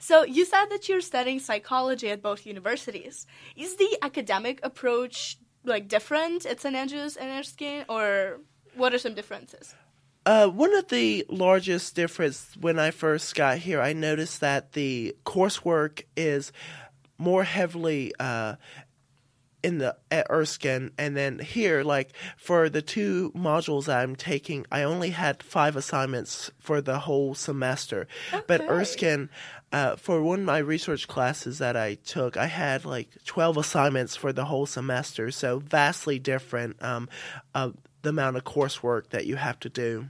[0.04, 3.26] So you said that you're studying psychology at both universities.
[3.56, 6.76] Is the academic approach like different at St.
[6.76, 8.42] Andrews and Erskine, or
[8.76, 9.76] what are some differences?
[10.26, 15.16] Uh, one of the largest difference when I first got here, I noticed that the
[15.26, 16.52] coursework is
[17.18, 18.56] more heavily uh,
[19.64, 24.84] in the at Erskine, and then here, like for the two modules I'm taking, I
[24.84, 28.08] only had five assignments for the whole semester.
[28.48, 29.30] But Erskine,
[29.74, 34.16] uh, for one of my research classes that I took, I had like twelve assignments
[34.16, 35.32] for the whole semester.
[35.32, 36.82] So vastly different.
[36.82, 37.10] Um,
[37.54, 37.72] uh,
[38.04, 40.10] the amount of coursework that you have to do.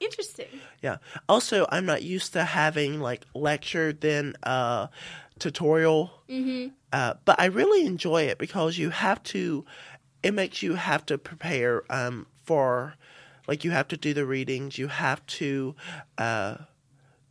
[0.00, 0.46] Interesting.
[0.80, 0.96] Yeah.
[1.28, 4.88] Also, I'm not used to having like lecture then uh
[5.38, 6.10] tutorial.
[6.28, 6.68] Mm-hmm.
[6.92, 9.64] Uh, but I really enjoy it because you have to.
[10.22, 12.94] It makes you have to prepare um for,
[13.46, 14.78] like you have to do the readings.
[14.78, 15.74] You have to,
[16.18, 16.56] uh,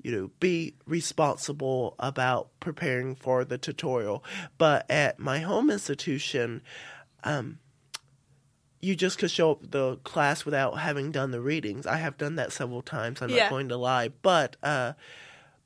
[0.03, 4.23] you know, be responsible about preparing for the tutorial.
[4.57, 6.61] But at my home institution,
[7.23, 7.59] um,
[8.81, 11.85] you just could show up the class without having done the readings.
[11.85, 13.21] I have done that several times.
[13.21, 13.43] I'm Yeah.
[13.43, 14.93] not going to lie, but uh,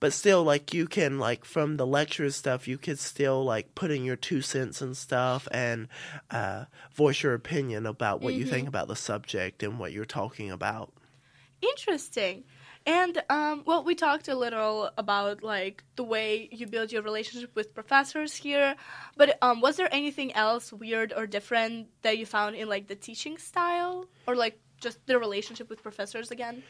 [0.02, 3.90] but still, like you can like from the lecture stuff, you could still like put
[3.92, 5.88] in your two cents and stuff and
[6.30, 10.52] uh, voice your opinion about what you think about the subject and what you're talking
[10.52, 10.92] about.
[11.62, 12.44] Interesting.
[12.86, 17.56] And um, well, we talked a little about like the way you build your relationship
[17.56, 18.76] with professors here,
[19.18, 22.96] but um, was there anything else weird or different that you found in like the
[22.96, 24.08] teaching style?
[24.28, 26.62] Or like just the relationship with professors again?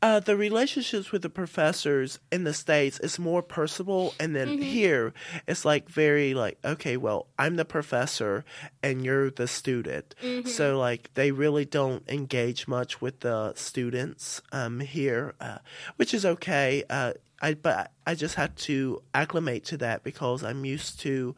[0.00, 5.12] Uh, the relationships with the professors in the states is more personal, and then here
[5.48, 8.44] it's like very like okay, well, I'm the professor
[8.82, 10.14] and you're the student,
[10.46, 15.58] so like they really don't engage much with the students um, here, uh,
[15.96, 16.84] which is okay.
[16.88, 21.34] Uh, I but I just had to acclimate to that because I'm used to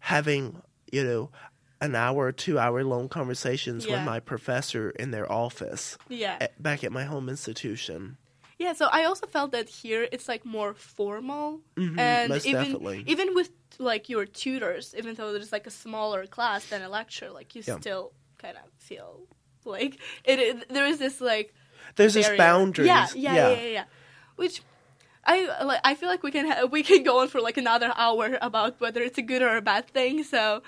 [0.00, 1.30] having you know
[1.80, 3.92] an hour or two hour long conversations Yeah.
[3.96, 6.36] with my professor in their office Yeah.
[6.40, 8.16] at, back at my home institution.
[8.58, 12.62] Yeah, so I also felt that here it's like more formal, and Mm-hmm, most even
[12.62, 13.04] definitely.
[13.06, 17.30] even with like your tutors, even though there's like a smaller class than a lecture,
[17.30, 17.78] like you Yeah.
[17.78, 19.20] still kind of feel
[19.66, 20.68] like it, it.
[20.70, 21.52] There is this like
[21.96, 22.38] There's this barrier.
[22.38, 22.86] boundaries.
[22.88, 23.84] Yeah, yeah, yeah, yeah, yeah.
[24.36, 24.62] Which
[25.26, 25.80] I like.
[25.84, 28.80] I feel like we can ha- we can go on for like another hour about
[28.80, 30.24] whether it's a good or a bad thing.
[30.24, 30.62] So,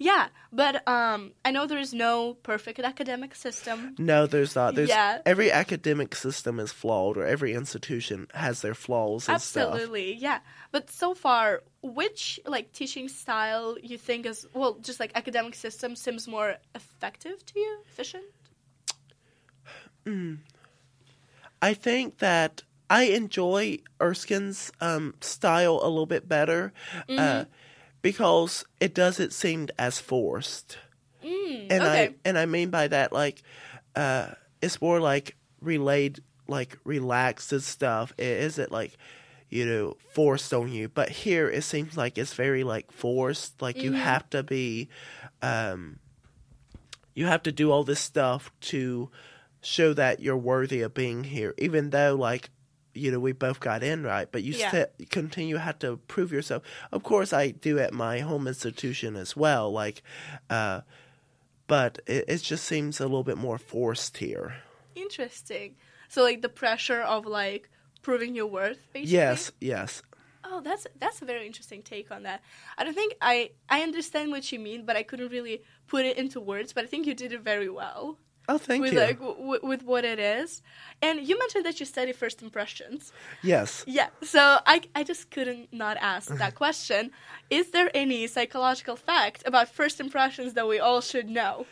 [0.00, 0.28] yeah.
[0.52, 3.94] But um, I know there is no perfect academic system.
[3.98, 4.74] No, there's not.
[4.74, 5.20] There's Yeah.
[5.24, 9.74] every academic system is flawed, or every institution has their flaws and stuff.
[9.74, 10.40] Absolutely, yeah.
[10.72, 15.94] But so far, which like teaching style you think is well, just like academic system
[15.94, 18.24] seems more effective to you, efficient?
[21.62, 26.72] I think that I enjoy Erskine's um, style a little bit better
[27.08, 27.18] Mm-hmm.
[27.18, 27.44] uh,
[28.02, 30.78] because it doesn't seem as forced.
[31.24, 32.04] Mm, and okay.
[32.04, 33.42] I and I mean by that like
[33.94, 34.28] uh,
[34.62, 38.12] it's more like relayed, like relaxed and stuff.
[38.18, 38.96] It isn't like
[39.48, 40.88] you know forced on you.
[40.88, 43.60] But here it seems like it's very like forced.
[43.60, 44.88] Like you have to be,
[45.42, 45.98] um,
[47.14, 49.10] you have to do all this stuff to
[49.62, 52.50] show that you're worthy of being here, even though like.
[53.00, 54.68] You know, we both got in right, but you Yeah.
[54.68, 56.62] still continue have to prove yourself.
[56.92, 59.72] Of course, I do at my home institution as well.
[59.72, 60.02] Like,
[60.50, 60.82] uh,
[61.66, 64.56] but it, it just seems a little bit more forced here.
[64.94, 65.76] Interesting.
[66.08, 67.70] So like the pressure of like
[68.02, 69.12] proving your worth, basically.
[69.12, 70.02] Yes, yes.
[70.44, 72.42] Oh, that's that's a very interesting take on that.
[72.76, 76.16] I don't think I I understand what you mean, but I couldn't really put it
[76.16, 76.72] into words.
[76.72, 78.18] But I think you did it very well
[78.52, 78.98] Oh, thank with you.
[79.00, 80.60] like w- with what it is.
[81.00, 83.12] And you mentioned that you study first impressions.
[83.42, 83.84] yes.
[83.86, 87.12] Yeah, so I, I just couldn't not ask that question.
[87.48, 91.64] Is there any psychological fact about first impressions that we all should know?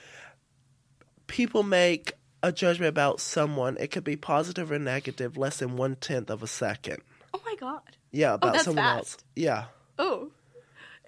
[1.26, 2.12] People make
[2.42, 3.76] a judgment about someone.
[3.80, 7.02] It could be positive or negative, less than one tenth of a second.
[7.34, 7.82] Oh my god.
[8.12, 9.18] Yeah, about that's someone else.
[9.34, 9.64] Yeah.
[9.98, 10.30] Oh.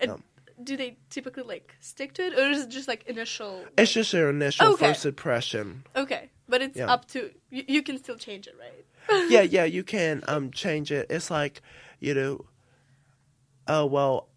[0.03, 0.23] Um,
[0.63, 4.13] do they typically like stick to it or is it just like initial It's just
[4.13, 4.87] your initial Okay.
[4.87, 5.85] first impression.
[5.97, 6.93] Okay, but it's Yeah.
[6.93, 8.85] up to you, you can still change it, right?
[9.31, 11.07] yeah, yeah, you can um change it.
[11.11, 11.63] It's like,
[11.99, 12.45] you know,
[13.67, 14.29] oh well,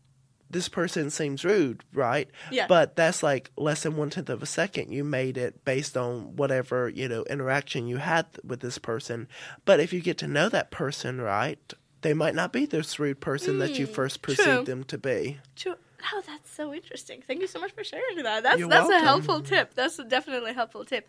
[0.50, 2.30] this person seems rude, right?
[2.52, 2.68] Yeah.
[2.68, 4.92] But that's like less than one tenth of a second.
[4.92, 9.28] You made it based on whatever you know interaction you had with this person.
[9.66, 11.60] But if you get to know that person, right,
[12.02, 14.64] they might not be this rude person that you first perceived true.
[14.66, 15.40] them to be.
[15.56, 15.76] True.
[16.12, 17.22] Oh, that's so interesting.
[17.26, 18.44] Thank you so much for sharing that.
[18.44, 19.74] That's You're that's a helpful tip.
[19.74, 21.08] That's a definitely a helpful tip.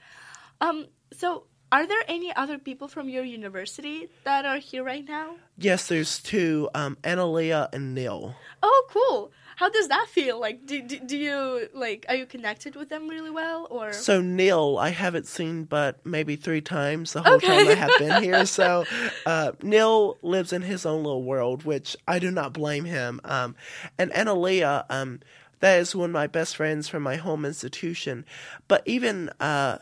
[0.61, 5.35] Um, so are there any other people from your university that are here right now?
[5.59, 8.37] Yes, there's two, um, Analia and Neil.
[8.63, 9.33] Oh, cool.
[9.57, 10.39] How does that feel?
[10.39, 12.07] Like, do, do, do you like?
[12.09, 13.93] Are you connected with them really well, or?
[13.93, 17.49] So Neil, I haven't seen but maybe three times the whole Okay.
[17.49, 18.47] time I have been here.
[18.47, 18.87] So
[19.27, 23.21] uh, Neil lives in his own little world, which I do not blame him.
[23.25, 23.57] Um,
[23.99, 25.21] and Analia, um,
[25.59, 28.25] that is one of my best friends from my home institution.
[28.69, 29.79] But even uh,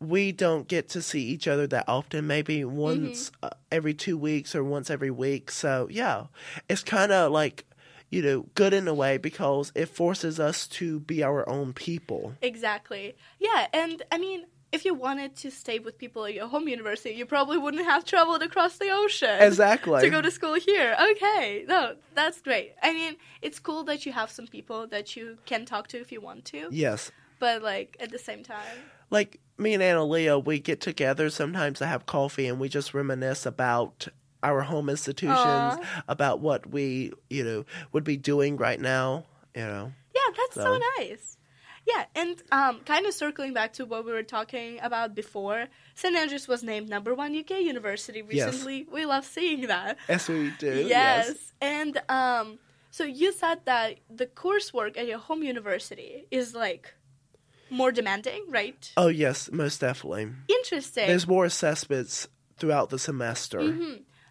[0.00, 2.26] we don't get to see each other that often.
[2.26, 5.50] Maybe once uh, every two weeks or once every week.
[5.50, 6.26] So yeah,
[6.68, 7.64] it's kind of like.
[8.12, 12.34] You know, good in a way because it forces us to be our own people.
[12.42, 13.14] Exactly.
[13.38, 17.10] Yeah, and I mean, if you wanted to stay with people at your home university,
[17.10, 19.40] you probably wouldn't have traveled across the ocean.
[19.40, 20.00] Exactly.
[20.04, 20.96] To go to school here.
[21.12, 21.64] Okay.
[21.68, 22.72] No, that's great.
[22.82, 26.10] I mean, it's cool that you have some people that you can talk to if
[26.10, 27.12] you want to, Yes.
[27.40, 28.78] But like at the same time.
[29.10, 33.44] Like me and Analia, we get together sometimes to have coffee and we just reminisce
[33.44, 34.06] about
[34.44, 36.02] our home institutions, Aw.
[36.08, 39.24] about what we, you know, would be doing right now,
[39.56, 39.92] you know.
[40.14, 41.36] Yeah, that's so, So- nice.
[41.86, 46.14] Yeah, and um, kind of circling back to what we were talking about before, St.
[46.14, 48.46] Andrews was named number one UK university Yes.
[48.52, 48.86] recently.
[48.92, 49.96] We love seeing that.
[50.08, 50.84] As we do.
[50.86, 51.52] yes.
[51.60, 52.58] And um,
[52.90, 56.94] so you said that the coursework at your home university is like
[57.70, 58.92] more demanding, right?
[58.96, 60.28] Oh yes, most definitely.
[60.48, 61.06] Interesting.
[61.06, 63.74] There's more assessments throughout the semester.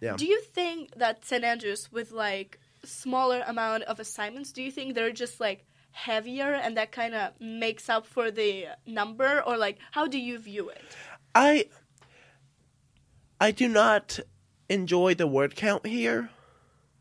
[0.00, 0.16] Yeah.
[0.16, 1.44] Do you think that St.
[1.44, 6.76] Andrews, with like smaller amount of assignments, do you think they're just like heavier and
[6.76, 10.82] that kind of makes up for the number, or like how do you view it?
[11.34, 11.66] I
[13.40, 14.20] I do not
[14.68, 16.30] enjoy the word count here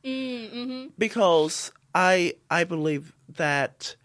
[0.03, 0.87] Mm-hmm.
[0.97, 3.95] because I I believe that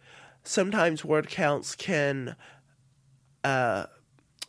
[0.44, 2.36] sometimes word counts can
[3.42, 3.86] uh,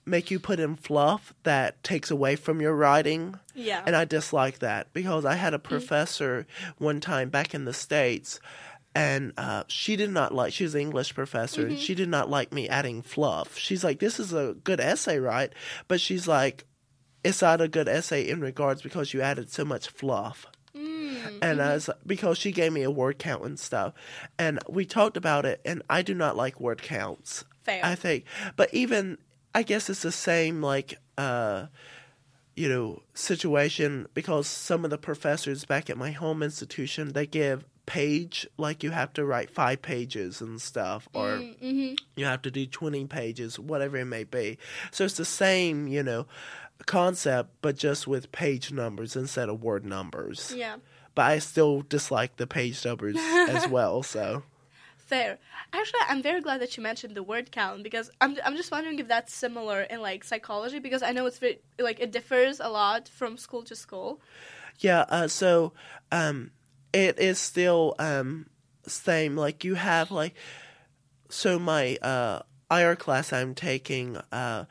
[0.06, 3.40] make you put in fluff that takes away from your writing.
[3.54, 3.82] Yeah.
[3.86, 6.46] And I dislike that because I had a professor
[6.78, 8.40] one time back in the States
[8.94, 12.30] and uh, she did not like, she was an English professor and she did not
[12.30, 13.58] like me adding fluff.
[13.58, 15.52] She's like, this is a good essay, right?
[15.90, 16.66] But she's like,
[17.24, 20.46] it's not a good essay in regards because you added so much fluff.
[21.28, 21.44] Mm-hmm.
[21.44, 21.74] And I mm-hmm.
[21.74, 23.94] was because she gave me a word count and stuff,
[24.38, 25.62] and we talked about it.
[25.66, 27.46] And I do not like word counts.
[27.64, 27.82] Fair.
[27.84, 29.18] I think, but even
[29.54, 31.68] I guess it's the same like uh,
[32.56, 37.66] you know situation because some of the professors back at my home institution they give
[37.86, 41.94] page like you have to write five pages and stuff mm, or mm-hmm.
[42.16, 44.58] you have to do 20 pages whatever it may be
[44.92, 46.26] so it's the same you know
[46.86, 50.76] concept but just with page numbers instead of word numbers yeah.
[51.16, 54.44] But i still dislike the page numbers as well so
[55.06, 55.38] Fair.
[55.72, 58.98] Actually, I'm very glad that you mentioned the word count because I'm I'm just wondering
[58.98, 62.70] if that's similar in like psychology because I know it's very like it differs a
[62.70, 64.20] lot from school to school.
[64.80, 65.74] Yeah, uh, so
[66.12, 66.52] um,
[66.92, 68.48] it is still um,
[68.88, 69.38] same.
[69.38, 70.34] Like you have like,
[71.30, 72.40] so my uh,
[72.72, 74.18] IR class I'm taking.
[74.32, 74.66] Uh,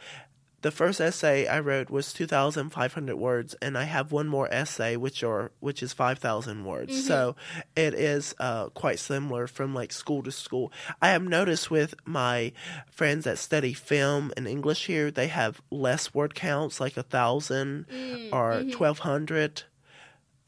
[0.64, 4.26] the first essay I wrote was two thousand five hundred words, and I have one
[4.26, 7.04] more essay which are which is five thousand words.
[7.06, 7.36] So
[7.76, 10.72] it is uh, quite similar from like school to school.
[11.02, 12.52] I have noticed with my
[12.90, 17.84] friends that study film and English here, they have less word counts, like a thousand
[18.32, 19.64] or twelve hundred.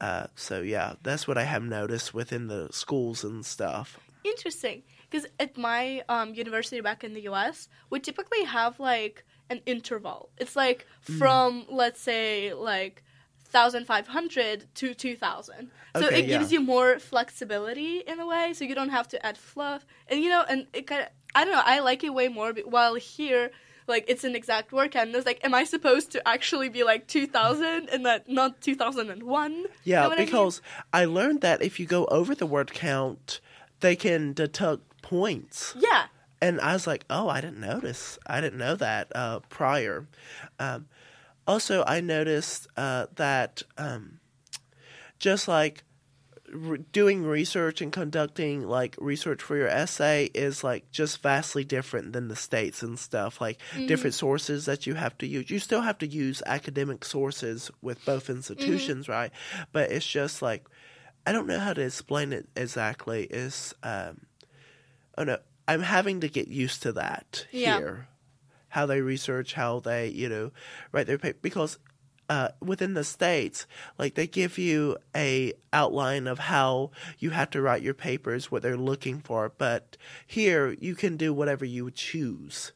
[0.01, 3.99] Uh, so yeah, that's what I have noticed within the schools and stuff.
[4.23, 9.61] Interesting, because at my um, university back in the U.S., we typically have like an
[9.65, 10.29] interval.
[10.37, 11.17] It's like Mm.
[11.19, 13.03] from let's say like
[13.45, 15.71] thousand five hundred to two thousand.
[15.95, 16.59] So Okay, it gives yeah.
[16.59, 19.85] you more flexibility in a way, so you don't have to add fluff.
[20.07, 21.61] And you know, and it kind of I don't know.
[21.65, 22.51] I like it way more.
[22.65, 23.51] While here.
[23.89, 25.07] Like it's an exact word count.
[25.07, 28.59] And it's like, am I supposed to actually be like two thousand and that not
[28.59, 29.63] two thousand and one?
[29.85, 33.39] Yeah, because I learned that if you go over the word count,
[33.79, 35.73] they can deduct points.
[35.79, 36.07] yeah,
[36.41, 38.19] And I was like, oh, I didn't notice.
[38.27, 40.07] I didn't know that uh, prior.
[40.59, 40.87] Um,
[41.47, 44.19] also, I noticed uh, that um,
[45.17, 45.83] just like
[46.51, 52.13] re- doing research and conducting like research for your essay is like just vastly different
[52.13, 55.49] than the states and stuff like different sources that you have to use.
[55.49, 59.31] You still have to use academic sources with both institutions right?
[59.71, 60.65] But it's just like
[61.25, 63.25] i don't know how to explain it exactly.
[63.25, 64.21] Is um
[65.17, 65.37] oh no
[65.67, 67.75] i'm having to get used to that Yeah.
[67.75, 68.07] here
[68.69, 70.51] how they research how they you know
[70.91, 71.77] write their paper because
[72.29, 73.65] uh, within the states,
[73.97, 78.61] like they give you a outline of how you have to write your papers, what
[78.61, 79.53] they're looking for.
[79.57, 82.73] But here, you can do whatever you choose.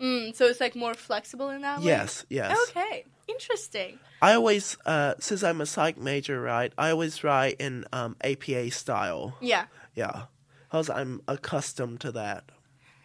[0.00, 1.86] mm, so it's like more flexible in that way.
[1.86, 2.58] Yes, yes.
[2.70, 4.00] Okay, interesting.
[4.20, 6.72] I always, uh, since I'm a psych major, right?
[6.76, 9.36] I always write in um, APA style.
[9.40, 9.66] Yeah.
[9.94, 10.24] Yeah,
[10.68, 12.44] because I'm accustomed to that.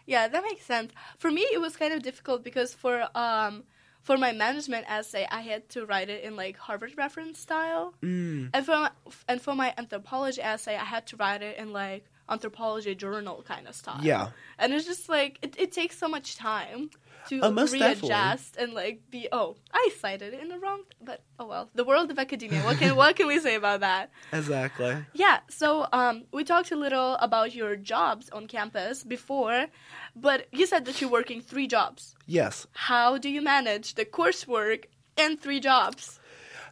[0.05, 0.91] Yeah, that makes sense.
[1.17, 3.63] For me, it was kind of difficult because for um
[4.01, 8.49] for my management essay, I had to write it in like Harvard reference style, Mm.
[8.53, 8.91] and for my,
[9.29, 13.67] and for my anthropology essay, I had to write it in like anthropology journal kind
[13.67, 13.99] of style.
[14.01, 14.29] Yeah.
[14.57, 16.89] and it's just like it, it takes so much time
[17.29, 18.09] to Oh, most definitely.
[18.09, 21.83] readjust and like be oh I cited it in the wrong, but oh well, the
[21.83, 22.61] world of academia.
[22.61, 24.11] What can what can we say about that?
[24.33, 24.97] Exactly.
[25.13, 29.67] Yeah, so um, we talked a little about your jobs on campus before,
[30.15, 32.15] but you said that you're working three jobs.
[32.25, 32.67] Yes.
[32.73, 34.85] How do you manage the coursework
[35.17, 36.19] and three jobs?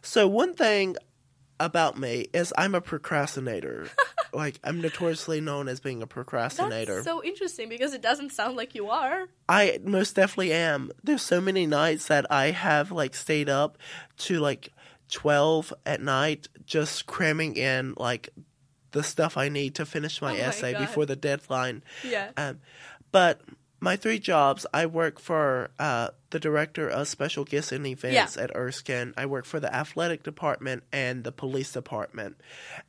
[0.02, 0.96] So one thing
[1.60, 3.88] about me is I'm a procrastinator.
[4.32, 6.94] like I'm notoriously known as being a procrastinator.
[6.96, 9.28] That's so interesting because it doesn't sound like you are.
[9.48, 10.90] I most definitely am.
[11.04, 13.78] There's so many nights that I have like stayed up
[14.18, 14.70] to like
[15.10, 18.30] 12 at night just cramming in like
[18.92, 20.80] the stuff I need to finish my Oh my essay God.
[20.80, 21.82] before the deadline.
[22.02, 22.30] Yeah.
[22.36, 22.60] Um,
[23.10, 23.40] but
[23.80, 28.54] my three jobs, I work for uh, the director of special gifts and events at
[28.54, 29.12] Erskine.
[29.16, 32.36] I work for the athletic department and the police department,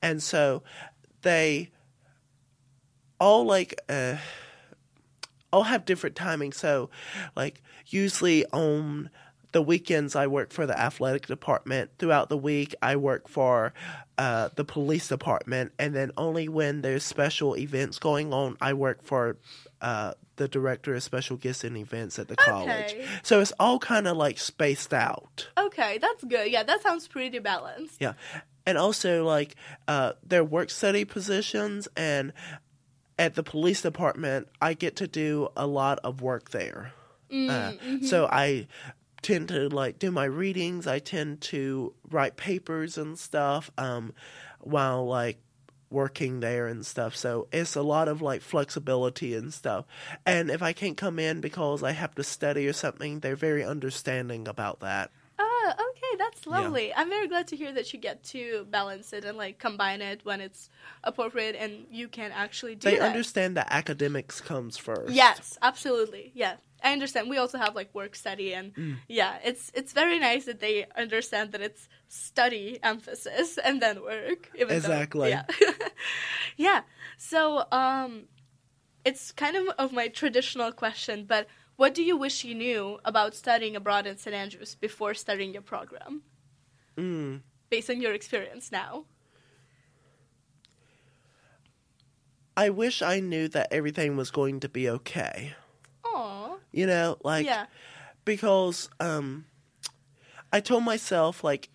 [0.04, 0.62] and so
[1.24, 1.72] they
[3.20, 4.18] all like uh,
[5.52, 6.56] all have different timings.
[6.56, 6.90] So,
[7.36, 9.10] like usually on
[9.54, 11.92] the weekends I work for the athletic department.
[12.00, 13.74] Throughout the week, I work for
[14.18, 19.04] uh, the police department, and then only when there's special events going on, I work
[19.04, 19.38] for
[19.82, 22.94] uh, the director of special gifts and events at the college.
[22.94, 23.06] Okay.
[23.22, 25.48] So it's all kind of like spaced out.
[25.58, 26.52] Okay, that's good.
[26.52, 27.98] Yeah, that sounds pretty balanced.
[28.00, 28.14] Yeah.
[28.66, 29.56] And also like
[29.88, 32.34] uh their work study positions and
[33.20, 36.94] at the police department I get to do a lot of work there.
[37.32, 38.68] Uh, so I
[39.22, 44.14] tend to like do my readings, I tend to write papers and stuff um
[44.60, 45.40] while like
[45.90, 47.16] working there and stuff.
[47.16, 49.86] So it's a lot of like flexibility and stuff.
[50.26, 53.64] And if I can't come in because I have to study or something, they're very
[53.64, 55.12] understanding about that.
[56.14, 56.94] Okay, that's lovely.
[56.94, 60.22] I'm very glad to hear that you get to balance it and like combine it
[60.24, 60.70] when it's
[61.04, 63.06] appropriate and you can actually do They that.
[63.10, 65.14] understand that academics comes first.
[65.14, 66.32] Yes, absolutely.
[66.36, 66.56] Yeah.
[66.84, 67.30] I understand.
[67.30, 68.98] We also have like work study and Mm.
[69.08, 74.52] yeah, it's it's very nice that they understand that it's study emphasis and then work.
[74.56, 75.30] even though- Exactly.
[75.30, 75.46] yeah.
[76.58, 76.82] yeah.
[77.18, 78.28] So um
[79.06, 83.36] it's kind of of my traditional question, but what do you wish you knew about
[83.36, 84.36] studying abroad in St.
[84.36, 86.22] Andrews before starting your program?
[86.98, 87.42] Mm.
[87.70, 89.06] Based on your experience now.
[92.56, 95.54] I wish I knew that everything was going to be okay.
[96.06, 96.56] Aw.
[96.72, 97.66] You know, like Yeah.
[98.26, 99.46] because um
[100.52, 101.70] I told myself like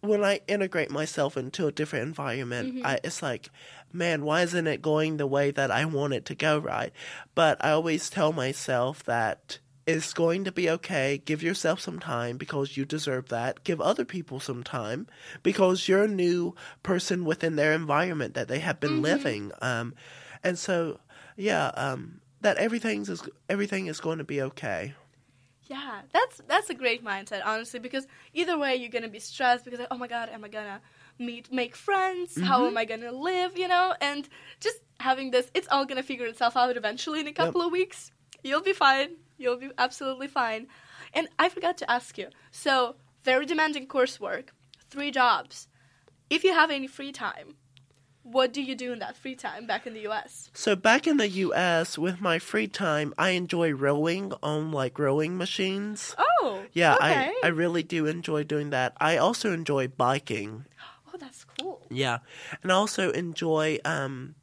[0.00, 2.86] when I integrate myself into a different environment, Mm-hmm.
[2.86, 3.50] I, it's like,
[3.92, 6.92] man, why isn't it going the way that I want it to go right?
[7.34, 11.20] But I always tell myself that it's going to be okay.
[11.24, 13.64] Give yourself some time because you deserve that.
[13.64, 15.08] Give other people some time
[15.42, 19.02] because you're a new person within their environment that they have been Mm-hmm.
[19.02, 19.52] living.
[19.60, 19.94] Um,
[20.44, 21.00] and so,
[21.36, 24.94] yeah, um, that everything's is everything is going to be okay.
[25.66, 29.78] Yeah, that's that's a great mindset, honestly, because either way you're gonna be stressed because
[29.78, 30.80] like, oh my god, am I gonna
[31.22, 32.40] meet make friends?
[32.40, 32.78] How am mm-hmm.
[32.78, 33.56] I gonna live?
[33.56, 34.28] You know, and
[34.60, 38.10] just having this, it's all gonna figure itself out eventually in a couple of weeks.
[38.42, 39.16] You'll be fine.
[39.38, 40.66] You'll be absolutely fine.
[41.14, 42.28] And I forgot to ask you.
[42.50, 44.48] So very demanding coursework,
[44.90, 45.68] three jobs.
[46.30, 47.56] If you have any free time,
[48.22, 50.50] what do you do in that free time back in the U.S.?
[50.54, 55.36] So back in the U.S., with my free time, I enjoy rowing on like rowing
[55.36, 56.14] machines.
[56.18, 57.04] Oh, Yeah, okay.
[57.04, 58.94] I I really do enjoy doing that.
[59.00, 60.66] I also enjoy biking.
[61.12, 61.86] Oh, that's cool.
[61.90, 62.18] Yeah,
[62.62, 64.34] and I also enjoy um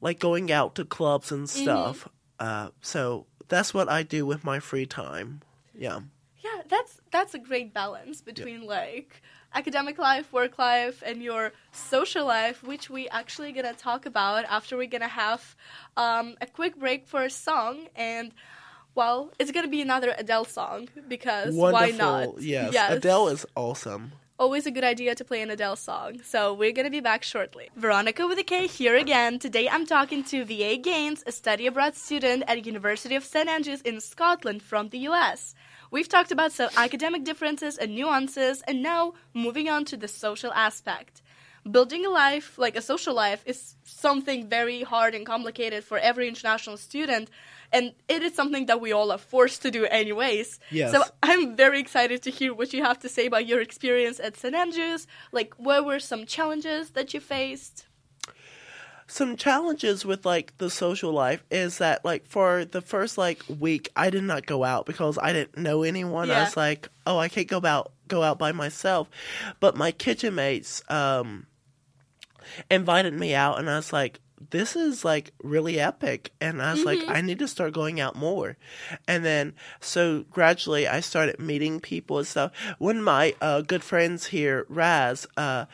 [0.00, 2.08] like going out to clubs and stuff.
[2.38, 5.40] Uh, so that's what I do with my free time.
[5.74, 6.00] Yeah.
[6.42, 9.22] Yeah, that's that's a great balance between like
[9.54, 14.76] academic life, work life, and your social life, which we actually gonna talk about after
[14.76, 15.56] we're gonna have
[15.96, 18.32] um, a quick break for a song and.
[18.96, 21.72] Well, it's gonna be another Adele song because Wonderful.
[21.72, 22.40] why not?
[22.40, 22.92] Yes.
[22.92, 24.12] Adele is awesome.
[24.36, 26.20] Always a good idea to play an Adele song.
[26.24, 27.70] So we're gonna be back shortly.
[27.76, 29.38] Veronika with a K here again.
[29.38, 33.80] Today I'm talking to VA Gaines, a study abroad student at University of St Andrews
[33.82, 35.54] in Scotland from the US.
[35.92, 40.52] We've talked about some academic differences and nuances, and now moving on to the social
[40.52, 41.22] aspect.
[41.70, 46.26] Building a life, like a social life, is something very hard and complicated for every
[46.26, 47.30] international student,
[47.74, 50.60] and it is something that we all are forced to do anyways.
[50.70, 50.92] Yes.
[50.92, 54.36] So I'm very excited to hear what you have to say about your experience at
[54.36, 54.54] St.
[54.54, 55.06] Andrews.
[55.32, 57.86] Like, what were some challenges that you faced?
[59.06, 63.90] some challenges with like the social life is that like for the first like week
[63.94, 66.28] I did not go out because I didn't know anyone.
[66.28, 66.40] Yeah.
[66.40, 69.10] I was like, oh, I can't go out go out by myself.
[69.60, 71.46] But my kitchen mates um
[72.70, 74.20] invited me out and I was like
[74.50, 76.32] this is like really epic.
[76.40, 78.56] And I was like I need to start going out more.
[79.06, 82.52] And then so gradually I started meeting people and stuff.
[82.78, 85.66] One of my uh, good friends here, Raz, uh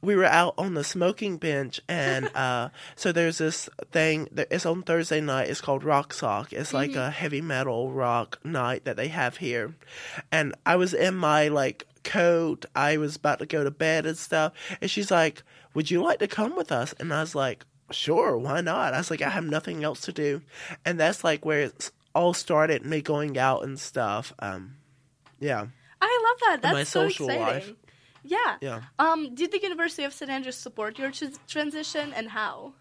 [0.00, 4.66] we were out on the smoking bench and uh so there's this thing that it's
[4.66, 5.48] on Thursday night.
[5.48, 6.52] It's called Rock Soc.
[6.52, 9.74] It's like a heavy metal rock night that they have here.
[10.30, 12.66] And I was in my like coat.
[12.74, 14.52] I was about to go to bed and stuff.
[14.80, 15.42] And she's like
[15.74, 16.94] would you like to come with us?
[16.98, 20.12] And I was like sure why not I was like I have nothing else to
[20.12, 20.42] do
[20.84, 24.76] and that's like where it's all started me going out and stuff um
[25.40, 25.66] yeah
[26.00, 26.62] I love that.
[26.62, 27.68] That's my so social exciting.
[27.68, 27.72] life.
[28.24, 28.56] Yeah.
[28.60, 30.30] yeah Um, did the University of St.
[30.30, 32.74] Andrews support your tr- transition and how?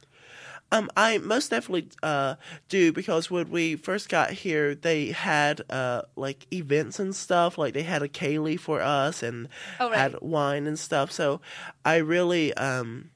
[0.73, 2.35] Um, I most definitely uh,
[2.67, 7.57] do because when we first got here, they had uh, like events and stuff.
[7.57, 9.47] Like they had a ceilidh for us and
[9.79, 9.97] Oh, right.
[9.97, 11.11] had wine and stuff.
[11.11, 11.39] So
[11.85, 13.11] I really um,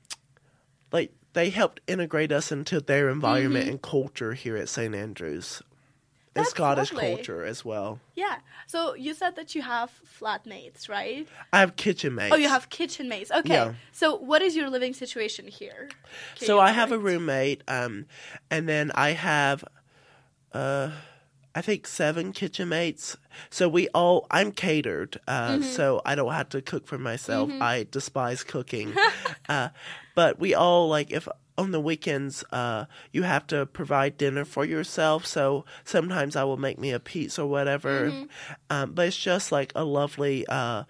[0.93, 3.71] like they helped integrate us into their environment Mm-hmm.
[3.73, 4.93] and culture here at St.
[4.95, 5.61] Andrews.
[6.33, 7.15] That's Scottish lovely.
[7.15, 7.99] culture as well.
[8.15, 8.37] Yeah.
[8.67, 11.27] So you said that you have flatmates, right?
[11.53, 12.33] I have kitchen mates.
[12.33, 13.31] Oh, you have kitchen mates.
[13.31, 13.53] Okay.
[13.53, 13.73] Yeah.
[13.91, 15.89] So what is your living situation here?
[16.37, 18.05] Can So I have a roommate, um,
[18.51, 19.63] and then I have,
[20.53, 20.91] uh,
[21.55, 23.17] I think seven kitchen mates.
[23.49, 25.63] So we all, I'm catered, uh, Mm-hmm.
[25.63, 27.49] so I don't have to cook for myself.
[27.61, 28.93] I despise cooking,
[29.49, 29.69] uh,
[30.17, 31.27] but we all like if
[31.59, 35.27] on the weekends, uh, you have to provide dinner for yourself.
[35.27, 38.09] So sometimes I will make me a pizza or whatever.
[38.09, 38.23] Mm-hmm.
[38.71, 40.85] Um, but it's just like a lovely uh,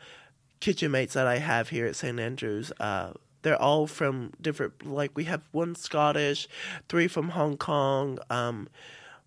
[0.62, 2.18] kitchen mates that I have here at St.
[2.18, 2.72] Andrews.
[2.80, 3.12] Uh,
[3.42, 6.48] they're all from different, like we have one Scottish,
[6.88, 8.70] three from Hong Kong, um,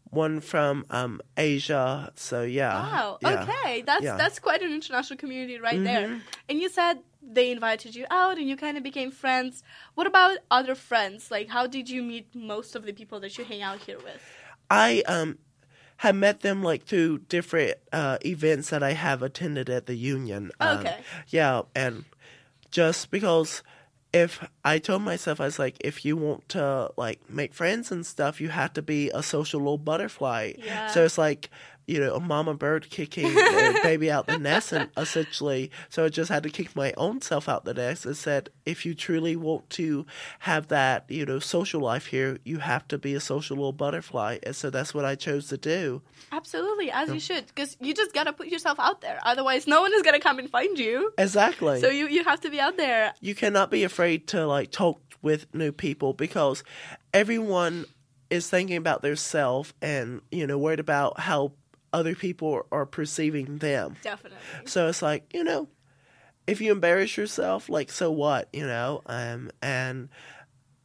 [0.05, 2.11] one from um, Asia.
[2.17, 2.73] So yeah.
[2.73, 3.19] Wow.
[3.21, 3.43] yeah.
[3.43, 3.83] Okay.
[3.83, 4.11] That's Yeah.
[4.13, 4.19] Mm-hmm.
[4.19, 6.23] that's quite an international community right there.
[6.49, 9.63] And you said they invited you out and you kind of became friends.
[9.95, 11.31] What about other friends?
[11.31, 14.23] Like how did you meet most of the people that you hang out here with?
[14.71, 15.39] I um
[15.99, 20.51] have met them like through different uh, events that I have attended at the union.
[20.59, 20.97] Um, Okay.
[21.29, 22.07] Yeah, and
[22.71, 23.63] just because
[24.13, 28.05] if I told myself I was like, if you want to like make friends and
[28.07, 30.55] stuff, you have to be a social little butterfly.
[30.57, 30.87] Yeah.
[30.87, 31.51] So it's like
[31.91, 33.35] you know a mama bird kicking
[33.83, 35.71] baby out the nest, and essentially.
[35.89, 38.87] So I just had to kick my own self out the nest and said, if
[38.87, 40.07] you truly want to
[40.41, 44.39] have that you know social life here, you have to be a social little butterfly,
[44.45, 46.01] and so that's what I chose to do.
[46.31, 49.19] Absolutely, as you should, because you just gotta put yourself out there.
[49.25, 51.13] Otherwise, no one is gonna come and find you.
[51.19, 51.81] Exactly.
[51.81, 53.13] So you you have to be out there.
[53.21, 56.63] you cannot be afraid to like talk with new people because
[57.13, 57.85] everyone
[58.31, 61.53] is thinking about their self and you know worried about how
[61.93, 64.39] other people are perceiving them Definitely.
[64.65, 65.69] so it's like you know
[66.47, 70.09] if you embarrass yourself like so what you know um and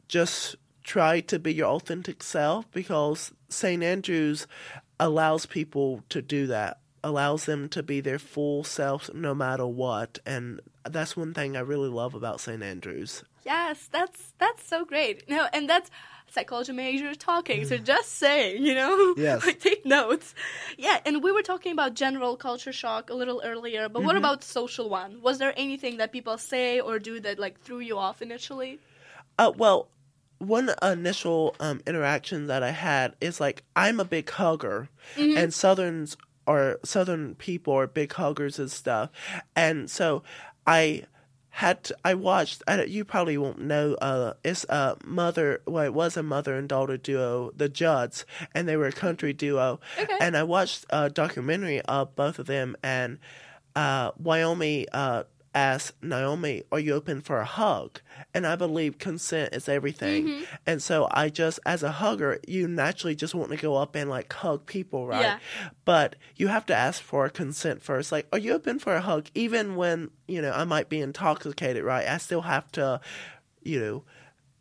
[0.08, 4.46] just try to be your authentic self because st andrews
[5.00, 10.18] allows people to do that allows them to be their full selves no matter what
[10.26, 15.28] and that's one thing i really love about st andrews Yes, that's that's so great.
[15.28, 15.88] No, and that's
[16.36, 17.60] psychology major talking.
[17.70, 19.44] So just saying, you know, Yes.
[19.46, 20.34] like take notes.
[20.86, 24.44] Yeah, and we were talking about general culture shock a little earlier, but what about
[24.44, 25.10] social one?
[25.22, 28.78] Was there anything that people say or do that like threw you off initially?
[29.38, 29.88] Uh, well,
[30.38, 36.16] one initial um, interaction that I had is like I'm a big hugger, and Southerns
[36.46, 39.08] are Southern people are big huggers and stuff,
[39.64, 40.22] and so
[40.66, 41.04] I
[41.56, 42.62] had I watched.
[42.68, 43.94] I, you probably won't know.
[43.94, 45.62] Uh, it's a mother.
[45.66, 49.32] Well, it was a mother and daughter duo, the Judds, and they were a country
[49.32, 49.80] duo.
[49.98, 50.18] Okay.
[50.20, 53.18] And I watched a documentary of both of them, and
[53.74, 55.22] uh, Wynonna uh,
[55.56, 58.00] asked Naomi, "Are you open for a hug?"
[58.34, 60.26] And I believe consent is everything.
[60.26, 60.44] Mm-hmm.
[60.66, 64.08] And so I just, as a hugger, you naturally just want to go up and
[64.10, 65.22] like hug people, right?
[65.22, 65.38] Yeah.
[65.84, 68.12] But you have to ask for consent first.
[68.12, 69.28] Like, are you open for a hug?
[69.34, 72.06] Even when you know I might be intoxicated, right?
[72.06, 73.00] I still have to,
[73.62, 74.04] you know,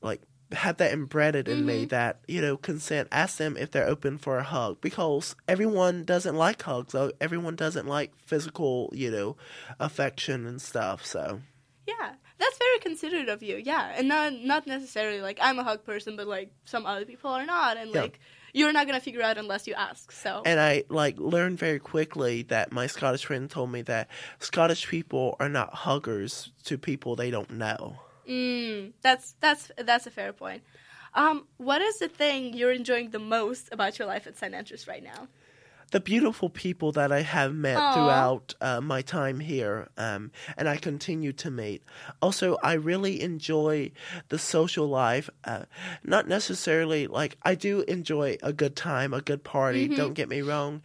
[0.02, 0.22] like
[0.52, 1.68] have that embedded in Mm-hmm.
[1.68, 6.04] me that you know consent ask them if they're open for a hug because everyone
[6.04, 9.36] doesn't like hugs so everyone doesn't like physical you know
[9.80, 11.41] affection and stuff so
[11.88, 13.58] Yeah, that's very considerate of you.
[13.64, 17.30] Yeah, and not not necessarily like I'm a hug person, but like some other people
[17.32, 18.02] are not, and Yeah.
[18.02, 18.20] like
[18.54, 20.12] you're not gonna figure out unless you ask.
[20.12, 24.08] So and i like learned very quickly that my scottish friend told me that
[24.39, 27.98] scottish people are not huggers to people they don't know
[28.30, 30.63] Mm, that's that's that's a fair point.
[31.13, 34.53] Um, what is the thing you're enjoying the most about your life at St.
[34.53, 35.28] Andrews right now?
[35.91, 37.93] the beautiful people that I have met Aw.
[37.93, 41.84] throughout uh, my time here, um, and I continue to meet.
[42.21, 43.91] Also, I really enjoy
[44.30, 45.30] the social life.
[45.43, 45.65] Uh,
[46.03, 49.88] not necessarily like I do enjoy a good time, a good party.
[49.88, 50.82] Don't get me wrong,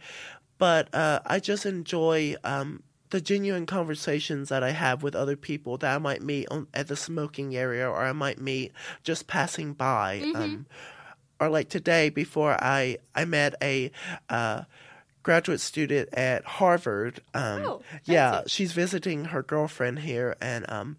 [0.57, 2.35] but uh, I just enjoy.
[2.43, 6.67] Um, the genuine conversations that I have with other people that I might meet on,
[6.73, 8.71] at the smoking area or I might meet
[9.03, 10.23] just passing by.
[10.35, 10.65] Um,
[11.39, 13.91] or like today before I I met a
[14.29, 14.63] uh,
[15.23, 17.21] graduate student at Harvard.
[17.33, 18.49] Um, Oh, yeah, fancy.
[18.49, 20.97] she's visiting her girlfriend here, and um,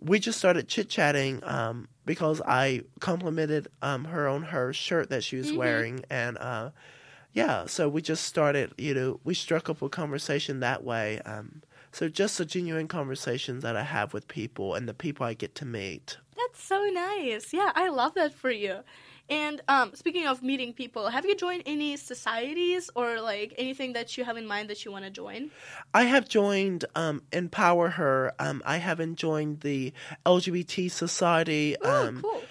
[0.00, 5.22] we just started chit chatting um, because I complimented um, her on her shirt that
[5.24, 5.56] she was Mm-hmm.
[5.58, 6.70] wearing, and uh,
[7.32, 8.72] yeah, so we just started.
[8.78, 11.20] You know, we struck up a conversation that way.
[11.20, 15.34] Um, so just the genuine conversations that I have with people and the people I
[15.34, 16.16] get to meet.
[16.36, 17.52] That's so nice.
[17.52, 18.78] Yeah, I love that for you.
[19.30, 24.18] And um, speaking of meeting people, have you joined any societies or like anything that
[24.18, 25.50] you have in mind that you want to join?
[25.94, 28.34] I have joined um, Empower Her.
[28.38, 29.92] Um, I haven't joined the
[30.26, 31.76] LGBT Society.
[31.82, 32.42] Oh, Um, cool.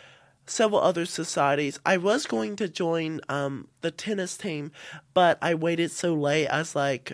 [0.51, 1.79] Several other societies.
[1.85, 4.71] I was going to join um, the tennis team,
[5.13, 6.47] but I waited so late.
[6.47, 7.13] I was like,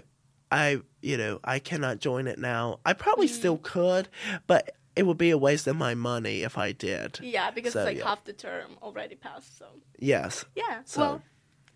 [0.52, 2.80] I, you know, I cannot join it now.
[2.86, 4.10] I probably still could,
[4.48, 7.20] but it would be a waste of my money if I did.
[7.22, 8.06] Yeah, because So, it's like yeah.
[8.08, 9.58] half the term already passed.
[9.60, 9.66] So
[10.00, 10.46] Yes.
[10.56, 11.22] yeah, So- well.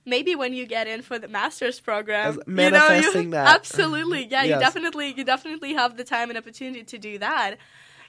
[0.04, 3.46] Maybe when you get in for the master's program, As- you know, you, manifesting that.
[3.56, 7.58] absolutely, yeah, you definitely, you definitely have the time and opportunity to do that.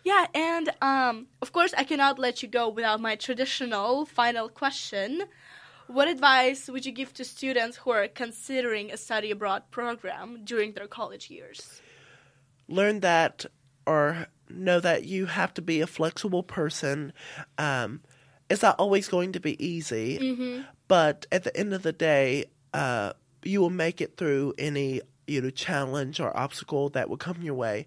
[0.04, 5.22] Yeah, and um, of course, I cannot let you go without my traditional final question.
[5.86, 10.72] What advice would you give to students who are considering a study abroad program during
[10.72, 11.80] their college years?
[12.68, 13.46] learn that
[13.86, 17.12] or know that you have to be a flexible person.
[17.58, 18.00] Um,
[18.50, 20.18] it's not always going to be easy,
[20.88, 25.40] but at the end of the day, uh, you will make it through any you
[25.40, 27.86] know challenge or obstacle that will come your way.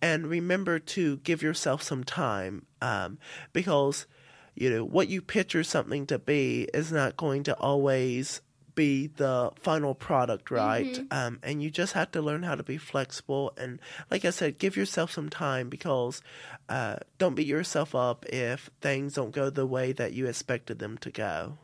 [0.00, 3.18] And remember to give yourself some time um,
[3.52, 4.06] because
[4.54, 8.40] you know what you picture something to be is not going to always
[8.74, 11.00] be the final product right?
[11.10, 13.52] Um, and you just have to learn how to be flexible.
[13.56, 13.80] And
[14.10, 16.22] like i said give yourself some time because
[16.68, 20.98] uh, don't beat yourself up if things don't go the way that you expected them
[20.98, 21.58] to go.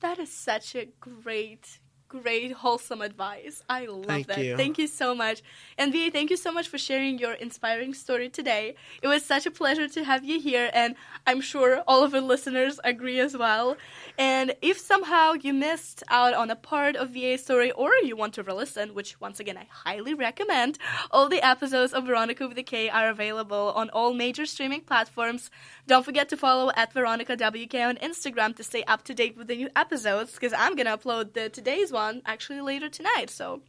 [0.00, 3.62] That is such a great, great, wholesome advice.
[3.68, 4.38] I love Thank that.
[4.38, 4.56] you.
[4.56, 5.42] Thank you so much.
[5.76, 8.74] And VA, thank you so much for sharing your inspiring story today.
[9.02, 10.94] It was such a pleasure to have you here, and
[11.26, 13.76] I'm sure all of the listeners agree as well.
[14.16, 18.34] And if somehow you missed out on a part of VA's story or you want
[18.34, 20.78] to re-listen, which once again I highly recommend,
[21.10, 25.50] all the episodes of Veronika with a K are available on all major streaming platforms.
[25.86, 29.48] Don't forget to follow at Veronika WK on Instagram to stay up to date with
[29.48, 33.28] the new episodes because I'm gonna upload the today's one actually later tonight.
[33.30, 33.62] So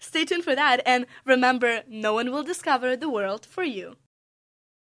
[0.00, 3.96] stay tuned for that and remember no one will discover the world for you.